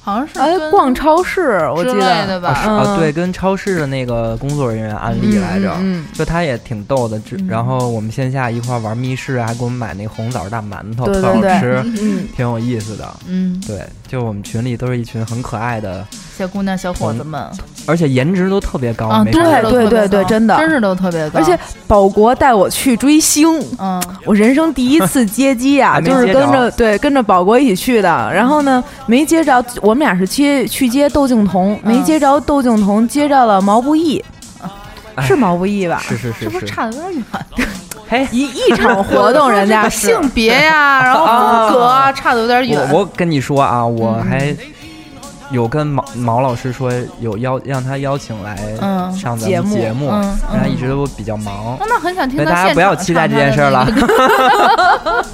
[0.04, 2.26] 好像是哎，逛超市，我记得。
[2.26, 2.50] 的吧。
[2.50, 2.76] 啊是嗯。
[2.76, 7.18] 啊，对，跟超市的那个工作人员安利来着，嗯就他也挺逗的。
[7.48, 12.28] 然后我们线下一块玩密室，还给我们买那红枣大馒头，对特好吃，嗯。
[12.36, 13.08] 挺有意思的。
[13.26, 16.06] 嗯，对，就我们群里都是一群很可爱的，
[16.36, 17.42] 小姑娘小伙子们。
[17.86, 20.56] 而且颜值都特别高，啊，对对对对对真的。
[20.56, 28.08] 真是都特别高，而且保国带我去追星，嗯，我人生第一次接机啊， 就是跟着对跟着保国一起去的。
[28.32, 34.24] 然后呢，没接着，我们俩是接去接窦靖童，没接着窦靖童，接着了毛不易，
[35.16, 36.00] 哎是毛不易吧？
[36.02, 37.12] 是是是是，不是差的有点
[37.56, 37.68] 远？
[38.08, 42.80] 嘿， 一一场活动， 人家性别呀，然后风格啊，差的有点远。
[42.90, 44.30] 我我跟你说啊，我嗯。
[44.30, 44.56] 还
[45.50, 46.90] 有跟毛毛老师说
[47.20, 51.54] 有邀让他邀请来嗯上咱们节目，嗯但他嗯一直都比较忙。
[51.54, 53.86] 哦，那很想听所以大家不要期待这件事儿了。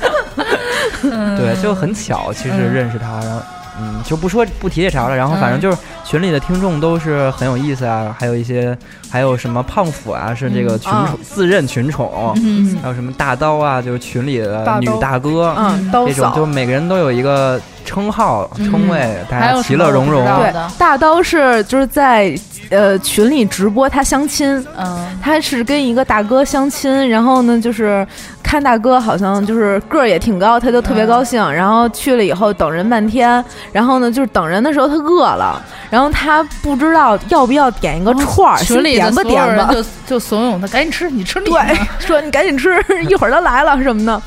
[1.38, 3.40] 对，就很巧，其实认识他，然后
[3.80, 5.16] 嗯，就不说不提这茬了。
[5.16, 5.62] 然后反正嗯。
[5.62, 8.76] 就是群里的听众都是很有意思啊，还有一些
[9.08, 12.76] 还有什么胖虎啊，是这个群啊宠自认群宠，嗯。
[12.82, 16.44] 还有什么大刀啊，就是群里的女大哥，嗯，这种就。
[16.44, 17.61] 每个人都有一个
[17.91, 20.24] 称号嗯称谓，大还家其乐融融。
[20.24, 22.32] 对的，大刀是就是在
[22.70, 28.07] 呃群里直播他相亲，嗯他是跟一个大哥相亲，然后呢，就是
[28.45, 31.41] 看大哥好像就是个儿也挺高，他就特别高兴。
[31.53, 35.61] 然后去了以后等人半天，然后呢，就是等人的时候他饿了，
[35.91, 39.74] 然后他不知道要不要点一个串儿，群里的先点吧所有人点吧。
[39.74, 41.47] 就就怂恿他赶紧吃，你吃你。
[41.47, 41.61] 对，
[41.99, 44.22] 说你赶紧吃， 一会儿他来了什么的。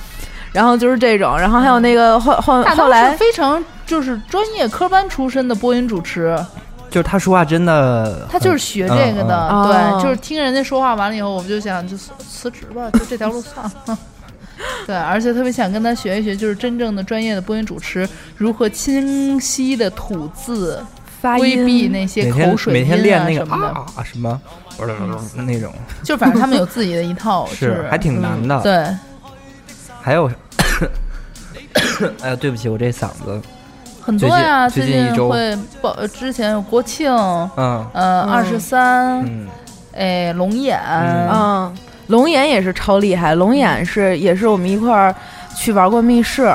[0.53, 6.37] 然后就是这种，然后还有那个后后后来是非常就是专业科班出身的播音主持，
[6.89, 9.99] 就是他说话真的，他就是学这个的，对，哦。
[10.01, 13.97] 就是听人家说话完了以后，我们就想就辞辞职吧，就这条路算了。
[14.85, 20.81] 对，而且特别想跟他学一学，就是真正的专业的播音主持如何清晰的吐字，
[21.19, 24.39] 发规避那些口水音每天练那个什么的，啊什么？
[25.35, 25.73] 那种，
[26.03, 28.61] 就反正他们有自己的一套，是还挺难的。
[28.61, 28.87] 对，
[30.01, 30.29] 还有，
[32.21, 33.41] 哎呀，对不起，我这嗓子，
[34.01, 37.11] 很多呀，最最近一周会报，呃之前有国庆，
[37.55, 37.85] 嗯。
[37.93, 39.47] 呃，二十三，嗯，
[39.95, 41.29] 哎，龙眼，嗯。
[41.31, 45.15] 嗯，龙眼也是超厉害，龙眼是也是我们一块儿
[45.55, 46.53] 去玩过密室，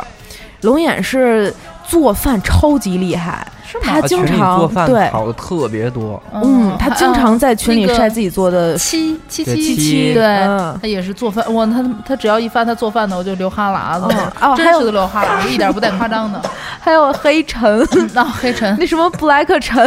[0.62, 1.54] 龙眼是
[1.84, 3.46] 做饭超级厉害，
[3.82, 4.00] 是吗？
[4.00, 16.40] 他经常做饭对好的特别多，嗯，他经常在群里晒自己做的七七七七对，嗯他也是做饭，哇，他他只要一发他做饭的，我就流哈喇子，哦， 真是的流哈喇子，一点不带夸张的。
[16.80, 19.86] 还有黑晨，那黑晨， 那什么布莱克晨，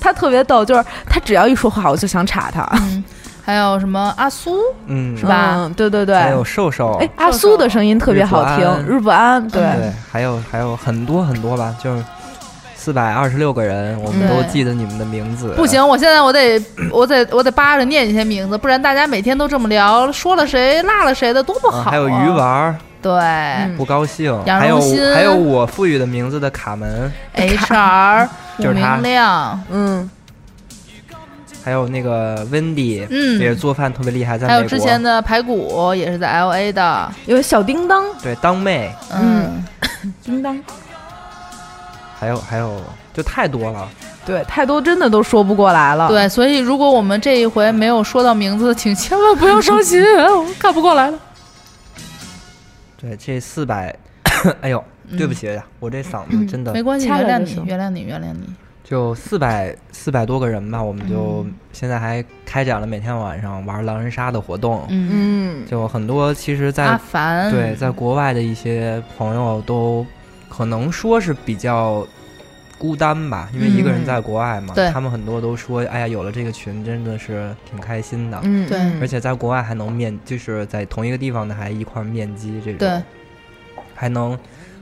[0.00, 3.02] 他特别逗，就是他只要一说话，我就想插他，嗯，
[3.42, 4.56] 还有什么阿苏，
[4.86, 9.62] 嗯，是吧嗯对对对，还有瘦瘦，哎，阿苏的声音特别好听，日不安，对，
[10.10, 12.04] 还有还有很多很多吧，就是
[12.82, 15.52] 四百二十六个人，我们都记得你们的名字。
[15.54, 16.58] 不行，我现在我得
[16.90, 21.84] 我得我得扒着念一些名字，不然大家每天都这么聊，说了谁落了谁的，多不好、啊。
[21.88, 25.14] 啊还有鱼丸儿，对、不高兴，杨还有荣新。
[25.14, 28.26] 还有我赋予的名字的卡门，HR
[28.56, 28.94] 吴 就是他。
[28.94, 30.10] 明亮，嗯，
[31.62, 33.38] 还有那个 Wendy，嗯。
[33.38, 34.64] 也是做饭特别厉害，在还有。
[34.64, 39.62] 之前的排骨也是在 LA 的，有小叮当，对当妹，嗯，
[40.24, 40.58] 叮当，
[42.20, 42.80] 还有还有
[43.14, 43.88] 就太多了。
[44.26, 51.18] 对，太多真的都说不过来了，对，所以如果我们这一回没有说到名字，请千万不要伤心，我看不过来了。
[53.00, 53.96] 对，这四百，
[54.60, 54.84] 哎呦，
[55.16, 58.46] 对不起呀，我这嗓子真的嗯没关系，原谅你，原谅你，原谅你。
[58.84, 64.84] 就四百四百多个人吧，我们就现在还开展了每天晚上玩狼人杀的活动。
[64.90, 66.98] 嗯嗯，就很多其实，在
[67.50, 70.04] 对在国外的一些朋友都
[70.50, 72.06] 可能说是比较
[72.76, 74.90] 孤单吧，因为一个人在国外嘛，对。
[74.90, 78.38] 他们很多都说，哎呀，有了这个群真的是挺开心的。
[78.42, 78.78] 嗯，对。
[79.00, 83.02] 而且在国外还能面，就是在同一个地方的还一块儿面基这种，对，
[83.94, 84.36] 还能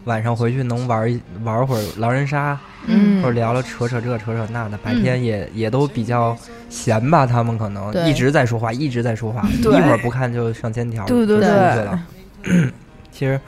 [0.05, 3.23] 晚上回去能玩一玩会儿狼人杀，嗯。
[3.23, 6.37] 或者聊聊扯扯这扯扯那的，白天也、也都比较
[6.71, 11.73] 闲吧，他们可能一直在说话，一直在说话，一会儿不看就上千条，对对就出对。
[11.75, 12.05] 去了。
[13.11, 13.41] 其实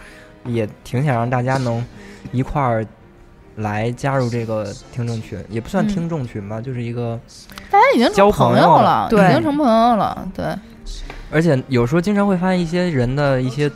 [0.44, 1.82] 也挺想让大家能
[2.32, 2.86] 一块儿
[3.56, 7.18] 来加入这个听众群，也不算嗯听众群吧，就是一个，
[7.70, 10.46] 大家已经交成朋朋友了已经成朋友了，对，
[11.30, 13.70] 而且有时候经常会发现一些人的一些。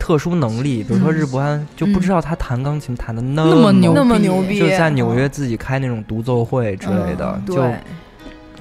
[0.00, 1.14] 特殊能力，比如说嗯。
[1.14, 7.62] 日不安，就不知道他弹钢琴弹的那那么牛那么逼牛逼，就在纽约自己开那种独奏会之类的，嗯就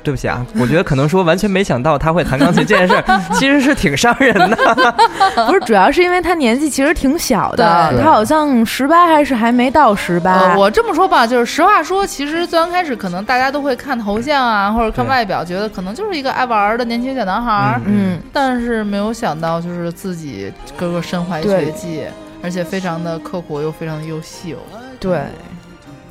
[0.08, 3.04] 对，不起啊，我觉得可能说完全没想到他会弹钢琴这件事儿，
[3.36, 4.56] 其实是挺伤人的。
[5.48, 10.32] 不是，主要是因为他年纪其实挺小的，他好像十八还是还没到十八。
[10.32, 10.58] 呃，。
[10.58, 22.04] 我这么说吧，就是实话说，其实最刚开始可能大家都会看头像啊，或者看外表，觉得可能就是一个爱玩儿的年轻小男孩儿，嗯，但是没有想到就是自己哥哥身怀绝技，
[22.42, 24.58] 而且非常的刻苦又非常的优秀，
[25.00, 25.20] 对，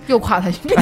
[0.06, 0.80] 又夸他一遍。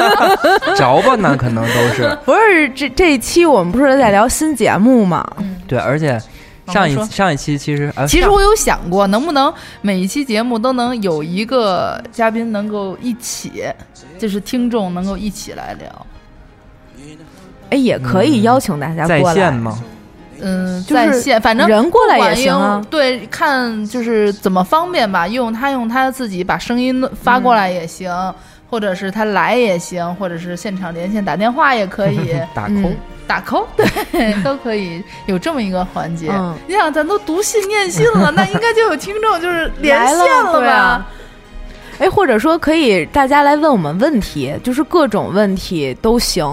[0.76, 5.26] 着吧那可能都是 不是这这一期我们不是在聊新节目吗？
[5.66, 6.20] 对，而且
[6.68, 13.64] 上一说上一期其实呃，其实我有想过，能不能每一期节目都能有一个嘉宾能够一起，
[14.18, 16.06] 就是听众能够一起来聊。
[17.70, 19.78] 哎，也可以邀请大家在过来线吗？
[20.42, 22.82] 嗯，在线，反正人过来也行啊。
[22.88, 28.10] 对，看就是怎么方便吧，用他用他自己把声音发过来也行，
[28.70, 32.94] 或者是他来也行，或者是现场连线打电话也可以 打嗯 call，
[33.26, 36.28] 打 call，对，都可以有这么一个环节。
[36.32, 40.52] 嗯你想，咱都读信念信了，那应该就有听众就是 连来线吧？
[40.52, 41.06] 了对啊
[41.98, 46.46] 哎，或者说可以大家来问我们问题，就是各种问题都行。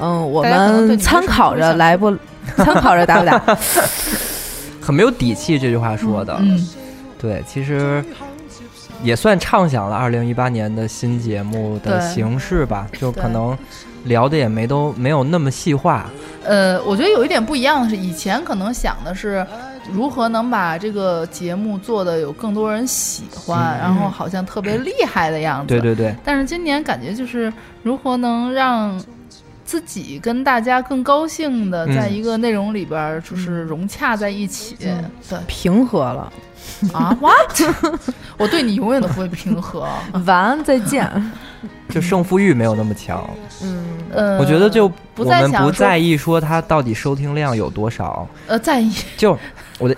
[0.00, 2.10] 嗯，我们参考着来不，
[2.56, 3.38] 参考着打不打？
[4.80, 6.36] 很没有底气这句话说的。
[6.40, 6.66] 嗯，
[7.20, 8.02] 对，其实
[9.02, 13.56] 也算畅想了二零一八年的新节目的形式吧，就可能
[14.04, 16.10] 聊的也没都没有那么细化。
[16.44, 19.46] 呃，我觉得有一点不一样的是，以前可能想的是
[19.92, 25.68] 如何能把这个节目做的有更多人喜欢，嗯然后好像特别厉害的样子。
[25.68, 28.98] 对对对，但是今年感觉就是如何能让
[29.68, 34.74] 自己跟大家更高兴的嗯在一个内容里边儿就是融洽在一起。
[34.80, 36.32] 对平和了，
[36.94, 37.74] 啊，what？
[38.38, 39.86] 我对你永远都不会平和。
[40.24, 41.06] 晚安再见。
[41.90, 43.28] 就胜负欲没有那么强。
[43.62, 49.38] 嗯，呃，我觉得就不我们不在意说它到底收听量有多少，呃在意就
[49.78, 49.94] 我的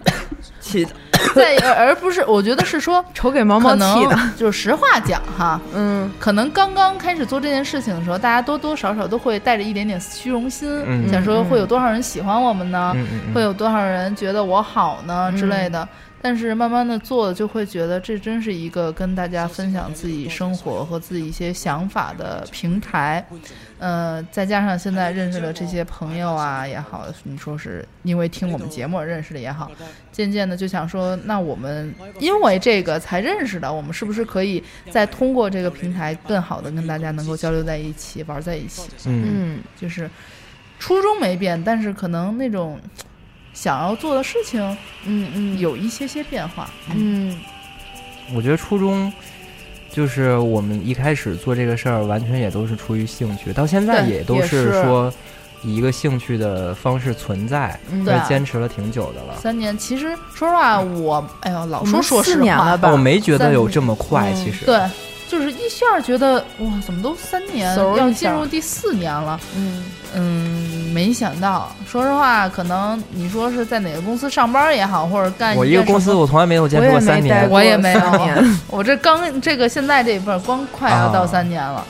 [0.58, 0.86] 气
[1.28, 4.16] 的 在，而而不是我觉得是说愁给毛毛可气的。
[4.16, 12.94] 能就是实话讲哈，嗯，可能刚刚开始做这件事情的时候，大家多多少少都会带着一点点虚荣心，嗯想说会有多少人喜欢我们呢？
[13.34, 15.88] 会有多少人觉得我好呢、之类的。
[16.24, 23.26] 但是慢慢的做，就会觉得这真是一个跟大家分享自己生活和自己一些想法的平台。
[23.82, 29.68] 呃，再加上现在认识的这些朋友啊也好，你说是因为听我们节目而认识的也好，
[30.12, 38.82] 渐渐的就想说，那我们因为这个才认识的，我们是不是可以再通过这个平台更好的跟大家能够交流在一起，玩在一起？
[39.06, 40.08] 嗯，嗯，就是
[40.78, 42.78] 初衷没变，但是可能那种
[43.52, 44.62] 想要做的事情，
[45.06, 46.70] 嗯嗯有一些些变化。
[46.94, 47.36] 嗯
[48.32, 49.12] 我觉得初衷
[49.92, 55.12] 就是我们一开始做这个事儿，完全也都是出于兴趣，到现在也都是说
[55.62, 59.36] 以一个兴趣的方式存在，嗯对坚持了挺久的了。
[59.38, 64.64] 三年，其实说实话，我哎呦，老说说实话，年吧我没觉得有这么快，嗯其实。
[64.64, 64.90] 对，就是
[65.64, 69.38] 一下觉得哇，怎么都三年，要进入第四年了。
[69.56, 69.84] 嗯
[70.14, 77.48] 嗯，没想到，说实话，可能你说是在哪个公司上班也好，或者干我一个公司，我从来没有坚持过三年。
[77.48, 78.00] 我也没有
[78.68, 81.86] 我这刚这个现在这一份光快要到啊三年了。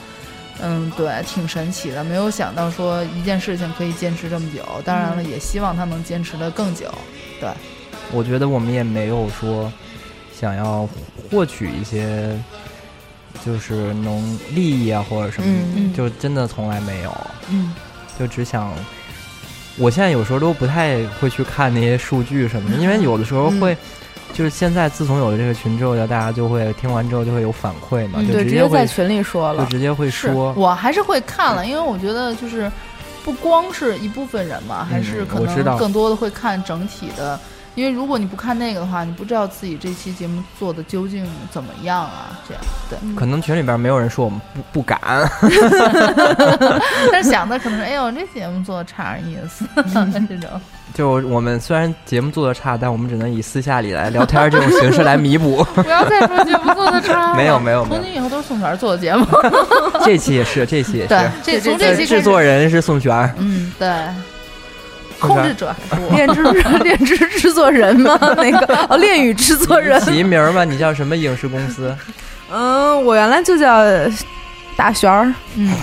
[0.61, 4.61] 嗯，对，挺神奇的，没有想到说一件事情可以坚持这么久。
[4.85, 6.85] 当然了，嗯也希望他能坚持的更久。
[7.41, 7.49] 对，
[8.13, 9.69] 我觉得我们也没有说
[10.39, 10.87] 想要
[11.29, 12.39] 获取一些
[13.45, 17.15] 就是能利益啊或者什么，嗯嗯就真的从来没有，
[17.49, 17.73] 嗯
[18.19, 18.73] 就只想。
[19.77, 23.75] 我现在有时候都不太会去看那些数据什么的，因为有的时候会
[24.31, 30.53] 就是现在自从有了这个群之后，大家就会听完之后就会有反馈嘛，就对，直接在群里说了，就直接会说。
[30.53, 32.71] 我还是会看了，因为我觉得就是
[33.25, 37.39] 不光是一部分人嘛，还是可能更多的会看整体的。
[37.75, 42.39] 因为如果你不看那个的话，你不知道自己这期节目做的究竟怎么样啊？
[42.47, 44.99] 这样对，可能群里边没有人说我们不不敢，
[47.11, 49.65] 但是想的可能是，哎呦，这节目做的差点意思，
[50.27, 50.49] 这种。
[50.93, 55.63] 就我们虽然节目做的差，但我们只能以私下里来聊天这种形式来弥补。
[55.73, 57.33] 不要再说节目做的差。
[57.33, 59.25] 没有没有，从今以后都是宋璇做的节目。
[60.05, 61.07] 这期也是，这期也是。
[61.07, 63.33] 对，这从这期制作人是宋璇。
[63.39, 63.89] 嗯，对。
[65.27, 66.09] 控制者还是我？
[66.15, 66.43] 炼制
[66.83, 68.17] 炼制制作人吗？
[68.37, 69.99] 那个哦，炼狱制作人。
[70.01, 71.95] 起名吧，你叫什么影视公司？
[72.51, 73.83] 嗯，我原来就叫
[74.75, 75.33] 大璇儿。
[75.55, 75.73] 嗯，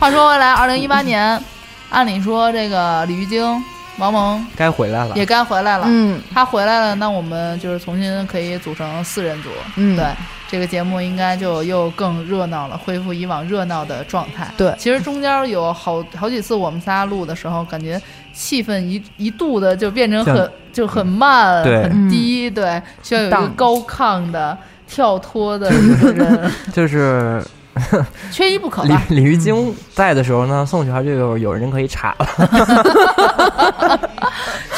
[0.00, 1.42] 话说回来，二零一八年，
[1.90, 3.62] 按理说这个李玉晶。
[3.96, 5.84] 王蒙该回来了，也该回来了。
[5.86, 9.50] 嗯，他回来了，那我们就是重新可以组成四人组。
[9.76, 10.04] 嗯，对，
[10.48, 14.48] 这个节目应该就又更热闹了，恢复以往热闹的状态。
[14.56, 18.00] 对，其实中间有好好几次我们仨录的时候，感觉
[18.32, 22.50] 气氛一一度的就变成很就很慢、很低。
[22.50, 26.50] 对，需要有一个高亢的、跳脱的一个人。
[26.72, 27.42] 就是。
[28.30, 28.84] 缺一不可。
[28.84, 32.26] 李李玉京在的时候呢，宋璇就有有人可以插了。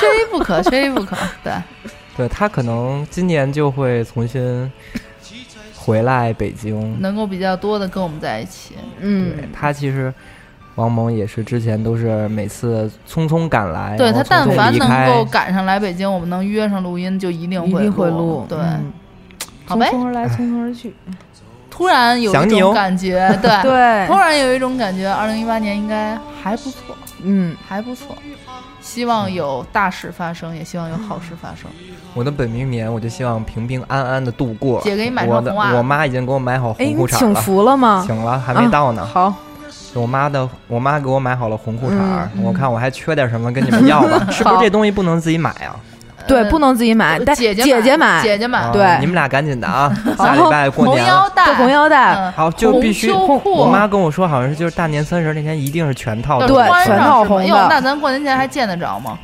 [0.00, 1.14] 缺一不可，缺一不可。
[1.44, 1.52] 对，
[2.16, 4.72] 对他可能今年就会重新
[5.86, 8.74] 回来北京，能够比较多的跟我们在一起。
[8.98, 10.12] 嗯，他其实
[10.74, 18.44] 王蒙也是之前都是每次匆匆赶来，对他但凡能够赶上来北京，我们能约上录音就一定会会录。
[18.48, 18.58] 对，
[19.64, 20.92] 好呗，匆匆而来，匆匆而去。
[21.70, 23.50] 突然有一种感觉，对。
[23.62, 28.16] 对，突然有一种感觉，二零一八年应该还不错，嗯，还不错。
[28.96, 31.70] 希望有大事发生，也希望有好事发生。
[32.14, 34.80] 我的本命年，我就希望平平安安的度过。
[34.80, 37.18] 姐给你买双红袜，我妈已经给我买好红裤衩了。
[37.18, 38.02] 请福了吗？
[38.06, 39.04] 请了，还没到呢。
[39.04, 39.34] 好，
[39.92, 44.28] 我妈的，我妈给我买好了红裤衩，我看我还缺点什么，跟你们要吧。
[44.32, 45.76] 是不是这东西不能自己买啊？
[46.26, 48.70] 对，不能自己买，姐姐姐姐买，姐姐买。
[48.72, 49.92] 对，你们俩赶紧的啊！
[50.18, 53.10] 下礼拜过年，红腰带，红腰带，好，就必须。
[53.10, 57.66] 我妈跟我说，好像是就是大年三十那天一定是全套的，对，全套红的。
[57.68, 59.18] 那咱过年前还见得着吗？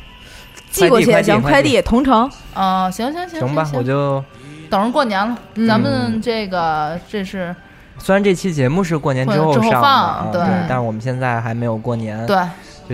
[0.71, 2.29] 寄过去也行，快递同城。
[2.53, 4.23] 啊，行行行，行吧，我就
[4.69, 5.37] 等着过年了。
[5.67, 7.55] 咱们这个这是，
[7.99, 12.37] 虽然这期节目是过年之后上的，对，但是我们现在还没有过年，对。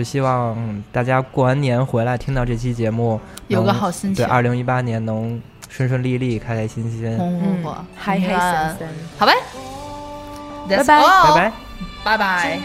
[0.00, 0.56] 就希望
[0.90, 4.24] 大家过完年回来听到这期节目，有个好心情。
[4.24, 5.38] 对，二零一八年能
[5.68, 8.88] 顺顺利利、开开心心、红火火、嗨嗨森森。
[9.18, 9.34] 好呗，
[10.70, 11.52] 拜拜拜拜
[12.02, 12.56] 拜拜。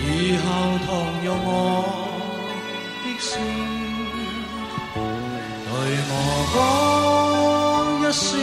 [0.00, 1.50] 以后同用我
[3.02, 3.42] 的声，
[4.94, 5.72] 对
[6.08, 6.12] 我
[6.54, 8.38] 讲一声。